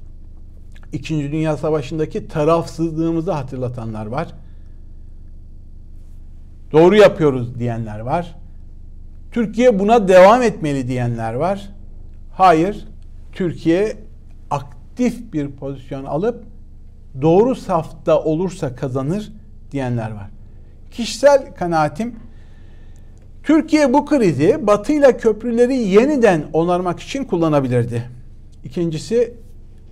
İkinci 0.93 1.33
Dünya 1.33 1.57
Savaşı'ndaki 1.57 2.29
tarafsızlığımızı 2.29 3.33
hatırlatanlar 3.33 4.07
var. 4.07 4.35
Doğru 6.73 6.97
yapıyoruz 6.97 7.59
diyenler 7.59 8.01
var. 8.01 8.35
Türkiye 9.33 9.79
buna 9.79 10.09
devam 10.09 10.43
etmeli 10.43 10.89
diyenler 10.89 11.35
var. 11.35 11.71
Hayır, 12.33 12.89
Türkiye 13.33 13.97
aktif 14.51 15.33
bir 15.33 15.51
pozisyon 15.51 16.05
alıp 16.05 16.45
doğru 17.23 17.55
safta 17.55 18.25
olursa 18.25 18.75
kazanır 18.75 19.33
diyenler 19.73 20.11
var. 20.11 20.31
Kişisel 20.91 21.55
kanaatim 21.55 22.17
Türkiye 23.43 23.93
bu 23.93 24.07
krizi 24.07 24.67
Batı 24.67 24.93
ile 24.93 25.17
köprüleri 25.17 25.77
yeniden 25.77 26.45
onarmak 26.53 27.01
için 27.01 27.25
kullanabilirdi. 27.25 28.03
İkincisi 28.65 29.35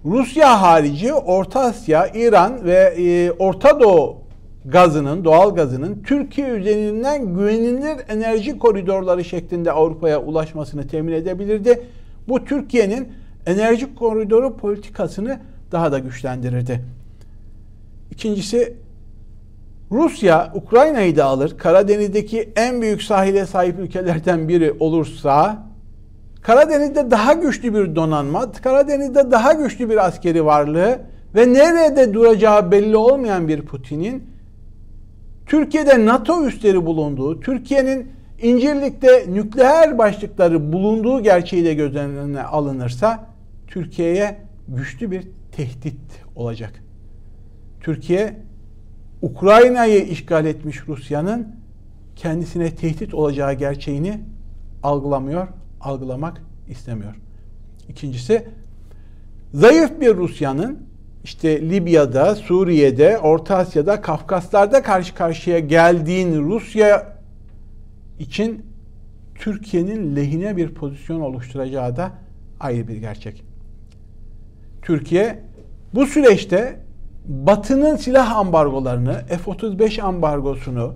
Rusya 0.04 0.62
harici 0.62 1.14
Orta 1.14 1.60
Asya, 1.60 2.06
İran 2.06 2.64
ve 2.64 2.94
e, 2.98 3.30
Orta 3.30 3.80
Doğu 3.80 4.25
gazının, 4.66 5.24
doğal 5.24 5.54
gazının 5.54 6.02
Türkiye 6.02 6.48
üzerinden 6.48 7.34
güvenilir 7.34 7.96
enerji 8.08 8.58
koridorları 8.58 9.24
şeklinde 9.24 9.72
Avrupa'ya 9.72 10.22
ulaşmasını 10.22 10.86
temin 10.88 11.12
edebilirdi. 11.12 11.82
Bu 12.28 12.44
Türkiye'nin 12.44 13.08
enerji 13.46 13.94
koridoru 13.94 14.56
politikasını 14.56 15.38
daha 15.72 15.92
da 15.92 15.98
güçlendirirdi. 15.98 16.84
İkincisi 18.10 18.74
Rusya 19.90 20.52
Ukrayna'yı 20.54 21.16
da 21.16 21.24
alır. 21.24 21.58
Karadeniz'deki 21.58 22.52
en 22.56 22.82
büyük 22.82 23.02
sahile 23.02 23.46
sahip 23.46 23.78
ülkelerden 23.78 24.48
biri 24.48 24.74
olursa 24.80 25.66
Karadeniz'de 26.42 27.10
daha 27.10 27.32
güçlü 27.32 27.74
bir 27.74 27.96
donanma, 27.96 28.52
Karadeniz'de 28.52 29.30
daha 29.30 29.52
güçlü 29.52 29.90
bir 29.90 30.06
askeri 30.06 30.44
varlığı 30.44 30.98
ve 31.34 31.52
nerede 31.52 32.14
duracağı 32.14 32.70
belli 32.70 32.96
olmayan 32.96 33.48
bir 33.48 33.62
Putin'in 33.62 34.35
Türkiye'de 35.46 36.06
NATO 36.06 36.46
üsleri 36.46 36.86
bulunduğu, 36.86 37.40
Türkiye'nin 37.40 38.12
İncirlik'te 38.42 39.26
nükleer 39.28 39.98
başlıkları 39.98 40.72
bulunduğu 40.72 41.22
gerçeği 41.22 41.64
de 41.64 41.74
göz 41.74 41.96
önüne 41.96 42.42
alınırsa 42.42 43.26
Türkiye'ye 43.66 44.38
güçlü 44.68 45.10
bir 45.10 45.28
tehdit 45.52 46.00
olacak. 46.36 46.72
Türkiye 47.80 48.36
Ukrayna'yı 49.22 50.04
işgal 50.04 50.46
etmiş 50.46 50.88
Rusya'nın 50.88 51.48
kendisine 52.16 52.74
tehdit 52.74 53.14
olacağı 53.14 53.52
gerçeğini 53.52 54.20
algılamıyor, 54.82 55.48
algılamak 55.80 56.42
istemiyor. 56.68 57.14
İkincisi 57.88 58.48
zayıf 59.54 60.00
bir 60.00 60.16
Rusya'nın 60.16 60.85
işte 61.26 61.70
Libya'da, 61.70 62.34
Suriye'de, 62.34 63.18
Orta 63.18 63.56
Asya'da, 63.56 64.00
Kafkaslar'da 64.00 64.82
karşı 64.82 65.14
karşıya 65.14 65.58
geldiğin 65.58 66.42
Rusya 66.42 67.16
için 68.18 68.66
Türkiye'nin 69.34 70.16
lehine 70.16 70.56
bir 70.56 70.74
pozisyon 70.74 71.20
oluşturacağı 71.20 71.96
da 71.96 72.10
ayrı 72.60 72.88
bir 72.88 72.96
gerçek. 72.96 73.44
Türkiye 74.82 75.38
bu 75.94 76.06
süreçte 76.06 76.80
Batı'nın 77.24 77.96
silah 77.96 78.36
ambargolarını, 78.36 79.22
F-35 79.28 80.02
ambargosunu, 80.02 80.94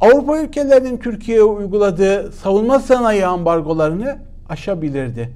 Avrupa 0.00 0.40
ülkelerinin 0.40 0.96
Türkiye'ye 0.96 1.42
uyguladığı 1.42 2.32
savunma 2.32 2.78
sanayi 2.78 3.26
ambargolarını 3.26 4.18
aşabilirdi. 4.48 5.30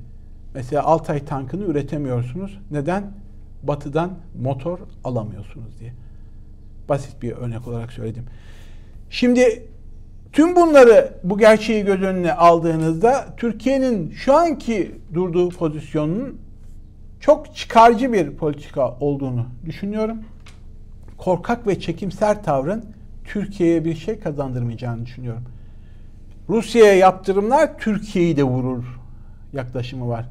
Mesela 0.54 0.82
Altay 0.82 1.24
tankını 1.24 1.64
üretemiyorsunuz. 1.64 2.58
Neden? 2.70 3.25
Batı'dan 3.68 4.10
motor 4.42 4.78
alamıyorsunuz 5.04 5.80
diye. 5.80 5.92
Basit 6.88 7.22
bir 7.22 7.32
örnek 7.32 7.68
olarak 7.68 7.92
söyledim. 7.92 8.24
Şimdi 9.10 9.66
tüm 10.32 10.56
bunları 10.56 11.12
bu 11.24 11.38
gerçeği 11.38 11.84
göz 11.84 12.02
önüne 12.02 12.32
aldığınızda 12.32 13.26
Türkiye'nin 13.36 14.10
şu 14.10 14.34
anki 14.34 15.00
durduğu 15.14 15.48
pozisyonun 15.48 16.38
çok 17.20 17.56
çıkarcı 17.56 18.12
bir 18.12 18.36
politika 18.36 18.96
olduğunu 19.00 19.46
düşünüyorum. 19.64 20.18
Korkak 21.18 21.66
ve 21.66 21.80
çekimser 21.80 22.42
tavrın 22.42 22.84
Türkiye'ye 23.24 23.84
bir 23.84 23.94
şey 23.94 24.20
kazandırmayacağını 24.20 25.06
düşünüyorum. 25.06 25.42
Rusya'ya 26.48 26.94
yaptırımlar 26.94 27.78
Türkiye'yi 27.78 28.36
de 28.36 28.42
vurur 28.42 28.84
yaklaşımı 29.52 30.08
var. 30.08 30.28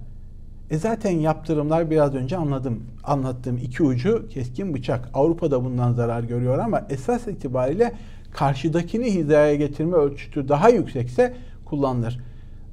E 0.70 0.78
zaten 0.78 1.12
yaptırımlar 1.12 1.90
biraz 1.90 2.16
önce 2.16 2.38
anladım. 2.38 2.84
Anlattığım 3.04 3.58
iki 3.58 3.84
ucu 3.84 4.28
keskin 4.30 4.74
bıçak. 4.74 5.10
Avrupa 5.14 5.52
da 5.52 5.66
bundan 5.66 5.94
zarar 5.94 6.24
görüyor 6.24 6.60
ama 6.60 6.82
esas 6.90 7.28
itibariyle 7.28 7.94
karşıdakini 8.32 9.14
hizaya 9.14 9.56
getirme 9.56 9.98
ölçütü 9.98 10.48
daha 10.48 10.70
yüksekse 10.70 11.34
kullanılır. 11.66 12.20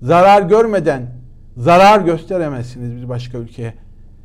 Zarar 0.03 0.43
görmeden 0.43 1.07
zarar 1.57 2.01
gösteremezsiniz 2.01 3.03
bir 3.03 3.09
başka 3.09 3.39
ülkeye. 3.39 3.75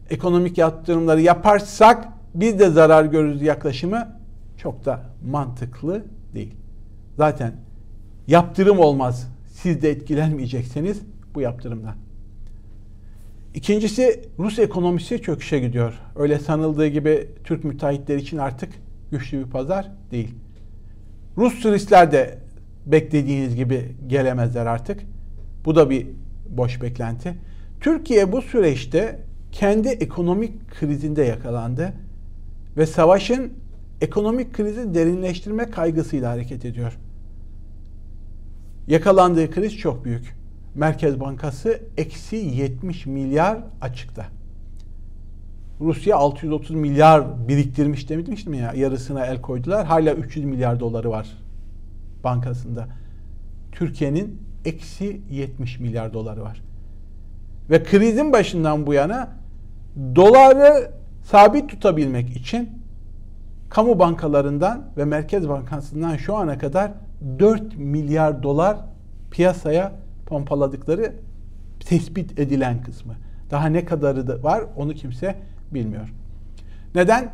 Ekonomik 0.10 0.58
yaptırımları 0.58 1.22
yaparsak 1.22 2.08
biz 2.36 2.60
de 2.60 2.70
zarar 2.70 3.06
görürüz 3.06 3.42
yaklaşımı 3.42 4.08
çok 4.58 4.86
da 4.86 5.00
mantıklı 5.26 6.04
değil. 6.34 6.56
Zaten 7.18 7.52
yaptırım 8.28 8.80
olmaz. 8.80 9.28
Siz 9.48 9.82
de 9.82 9.90
etkilenmeyecekseniz 9.90 11.02
bu 11.36 11.42
yaptırımdan. 11.42 12.07
İkincisi 13.54 14.22
Rus 14.40 14.60
ekonomisi 14.60 15.22
çöküşe 15.22 15.60
gidiyor. 15.60 15.94
Öyle 16.16 16.40
sanıldığı 16.40 16.88
gibi 16.88 17.28
Türk 17.44 17.64
müteahhitler 17.64 18.16
için 18.16 18.38
artık 18.38 18.74
güçlü 19.12 19.46
bir 19.46 19.52
pazar 19.52 19.92
değil. 20.12 20.36
Rus 21.38 21.62
turistler 21.62 22.12
de 22.12 22.38
beklediğiniz 22.86 23.56
gibi 23.56 23.96
gelemezler 24.08 24.66
artık. 24.66 25.02
Bu 25.66 25.76
da 25.76 25.90
bir 25.90 26.08
boş 26.50 26.82
beklenti. 26.82 27.34
Türkiye 27.80 28.32
bu 28.32 28.42
süreçte 28.42 29.20
kendi 29.52 29.88
ekonomik 29.88 30.72
krizinde 30.72 31.24
yakalandı 31.24 31.94
ve 32.78 32.86
savaşın 32.86 33.54
ekonomik 34.02 34.54
krizi 34.54 34.94
derinleştirme 34.94 35.70
kaygısıyla 35.70 36.32
hareket 36.32 36.66
ediyor. 36.66 36.98
Yakalandığı 38.88 39.52
kriz 39.52 39.78
çok 39.78 40.06
büyük. 40.06 40.37
Merkez 40.78 41.20
Bankası 41.20 41.82
eksi 41.98 42.36
70 42.36 43.06
milyar 43.06 43.58
açıkta. 43.82 44.26
Rusya 45.82 46.18
630 46.18 46.76
milyar 46.76 47.48
biriktirmiş 47.48 48.10
demiştim 48.10 48.54
ya 48.54 48.74
yarısına 48.74 49.26
el 49.26 49.42
koydular. 49.42 49.86
Hala 49.86 50.14
300 50.14 50.46
milyar 50.46 50.80
doları 50.80 51.10
var 51.10 51.28
bankasında. 52.24 52.88
Türkiye'nin 53.72 54.42
eksi 54.66 55.22
70 55.32 55.80
milyar 55.80 56.14
doları 56.14 56.42
var. 56.42 56.62
Ve 57.70 57.84
krizin 57.84 58.34
başından 58.34 58.88
bu 58.88 58.94
yana 58.94 59.30
doları 60.16 60.92
sabit 61.24 61.70
tutabilmek 61.70 62.38
için 62.38 62.70
kamu 63.70 64.00
bankalarından 64.00 64.86
ve 64.98 65.06
Merkez 65.06 65.50
Bankası'ndan 65.50 66.18
şu 66.18 66.36
ana 66.36 66.58
kadar 66.58 66.92
4 67.40 67.78
milyar 67.78 68.44
dolar 68.44 68.78
piyasaya 69.32 70.07
pompaladıkları 70.28 71.14
tespit 71.80 72.40
edilen 72.40 72.84
kısmı. 72.84 73.14
Daha 73.52 73.68
ne 73.68 73.86
kadarı 73.86 74.28
da 74.28 74.44
var 74.44 74.64
onu 74.76 74.94
kimse 74.94 75.36
bilmiyor. 75.72 76.14
Neden? 76.96 77.32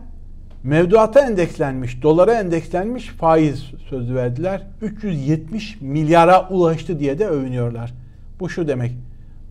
Mevduata 0.63 1.19
endekslenmiş, 1.19 2.03
dolara 2.03 2.33
endekslenmiş 2.33 3.07
faiz 3.07 3.59
sözü 3.89 4.15
verdiler. 4.15 4.67
370 4.81 5.81
milyara 5.81 6.49
ulaştı 6.49 6.99
diye 6.99 7.19
de 7.19 7.27
övünüyorlar. 7.27 7.93
Bu 8.39 8.49
şu 8.49 8.67
demek. 8.67 8.97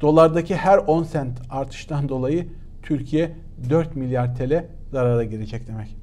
Dolardaki 0.01 0.57
her 0.57 0.78
10 0.78 1.03
sent 1.03 1.38
artıştan 1.51 2.09
dolayı 2.09 2.47
Türkiye 2.82 3.32
4 3.70 3.97
milyar 3.97 4.36
TL 4.36 4.64
zarara 4.93 5.24
girecek 5.24 5.68
demek. 5.68 5.97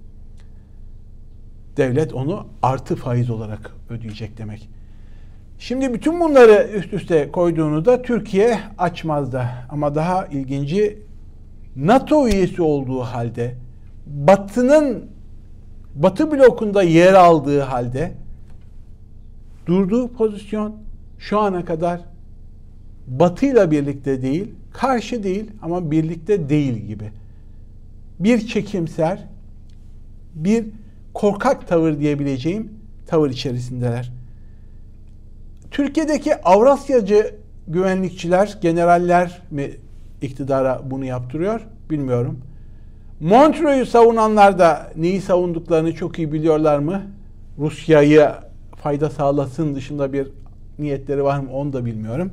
Devlet 1.78 2.14
onu 2.14 2.48
artı 2.62 2.96
faiz 2.96 3.30
olarak 3.30 3.72
ödeyecek 3.90 4.38
demek. 4.38 4.70
Şimdi 5.60 5.94
bütün 5.94 6.20
bunları 6.20 6.70
üst 6.76 6.94
üste 6.94 7.32
koyduğunu 7.32 8.02
Türkiye 8.02 8.60
açmaz 8.78 9.32
da. 9.32 9.50
Ama 9.70 9.96
daha 9.96 10.26
ilginci 10.26 10.98
NATO 11.76 12.28
üyesi 12.28 12.62
olduğu 12.62 13.00
halde 13.00 13.56
Batı'nın 14.08 15.06
Batı 15.96 16.32
blokunda 16.32 16.84
yer 16.84 17.14
aldığı 17.14 17.62
halde 17.62 18.12
durduğu 19.66 20.14
pozisyon 20.14 20.76
şu 21.18 21.40
ana 21.40 21.66
kadar 21.66 22.02
Batı 23.08 23.46
ile 23.46 23.72
birlikte 23.72 24.22
değil, 24.22 24.48
karşı 24.74 25.24
değil 25.24 25.52
ama 25.62 25.92
birlikte 25.92 26.50
değil 26.50 26.74
gibi. 26.74 27.12
Bir 28.20 28.48
çekimser, 28.48 29.28
bir 30.36 30.66
korkak 31.14 31.68
tavır 31.68 32.00
diyebileceğim 32.00 32.72
tavır 33.08 33.30
içerisindeler. 33.30 34.19
Türkiye'deki 35.72 36.42
Avrasyacı 36.42 37.36
güvenlikçiler, 37.68 38.58
generaller 38.62 39.42
mi 39.52 39.72
iktidara 40.22 40.82
bunu 40.86 41.06
yaptırıyor 41.06 41.62
bilmiyorum. 41.90 42.40
Montreux'u 43.20 43.86
savunanlar 43.86 44.60
da 44.60 44.92
neyi 44.96 45.22
savunduklarını 45.22 45.96
çok 45.96 46.20
iyi 46.20 46.32
biliyorlar 46.32 46.80
mı? 46.80 47.02
Rusya'yı 47.60 48.30
fayda 48.76 49.10
sağlasın 49.10 49.76
dışında 49.76 50.14
bir 50.14 50.28
niyetleri 50.80 51.24
var 51.24 51.40
mı 51.40 51.52
onu 51.54 51.74
da 51.74 51.86
bilmiyorum. 51.86 52.32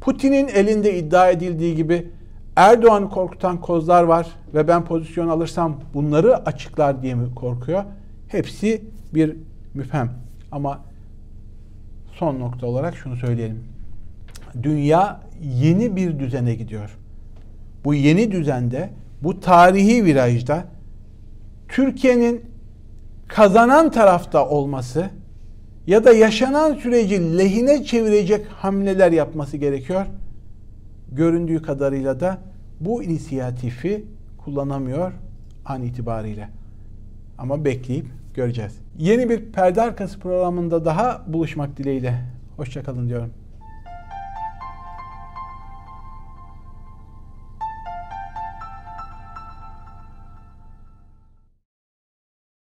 Putin'in 0.00 0.48
elinde 0.48 0.98
iddia 0.98 1.30
edildiği 1.30 1.76
gibi 1.76 2.08
Erdoğan'ı 2.56 3.10
korkutan 3.10 3.60
kozlar 3.60 4.02
var 4.02 4.26
ve 4.54 4.68
ben 4.68 4.84
pozisyon 4.84 5.28
alırsam 5.28 5.80
bunları 5.94 6.36
açıklar 6.36 7.02
diye 7.02 7.14
mi 7.14 7.34
korkuyor? 7.34 7.84
Hepsi 8.28 8.84
bir 9.14 9.36
müfhem. 9.74 10.10
Ama 10.52 10.80
son 12.18 12.40
nokta 12.40 12.66
olarak 12.66 12.96
şunu 12.96 13.16
söyleyelim. 13.16 13.64
Dünya 14.62 15.20
yeni 15.42 15.96
bir 15.96 16.18
düzene 16.18 16.54
gidiyor. 16.54 16.98
Bu 17.84 17.94
yeni 17.94 18.32
düzende, 18.32 18.90
bu 19.22 19.40
tarihi 19.40 20.04
virajda 20.04 20.64
Türkiye'nin 21.68 22.44
kazanan 23.28 23.90
tarafta 23.90 24.48
olması 24.48 25.10
ya 25.86 26.04
da 26.04 26.12
yaşanan 26.12 26.74
süreci 26.74 27.38
lehine 27.38 27.84
çevirecek 27.84 28.46
hamleler 28.46 29.12
yapması 29.12 29.56
gerekiyor. 29.56 30.06
Göründüğü 31.12 31.62
kadarıyla 31.62 32.20
da 32.20 32.38
bu 32.80 33.02
inisiyatifi 33.02 34.04
kullanamıyor 34.38 35.12
an 35.64 35.82
itibariyle. 35.82 36.48
Ama 37.38 37.64
bekleyip 37.64 38.06
göreceğiz. 38.34 38.85
Yeni 38.98 39.30
bir 39.30 39.52
perde 39.52 39.82
arkası 39.82 40.20
programında 40.20 40.84
daha 40.84 41.24
buluşmak 41.26 41.76
dileğiyle. 41.76 42.14
Hoşçakalın 42.56 43.08
diyorum. 43.08 43.30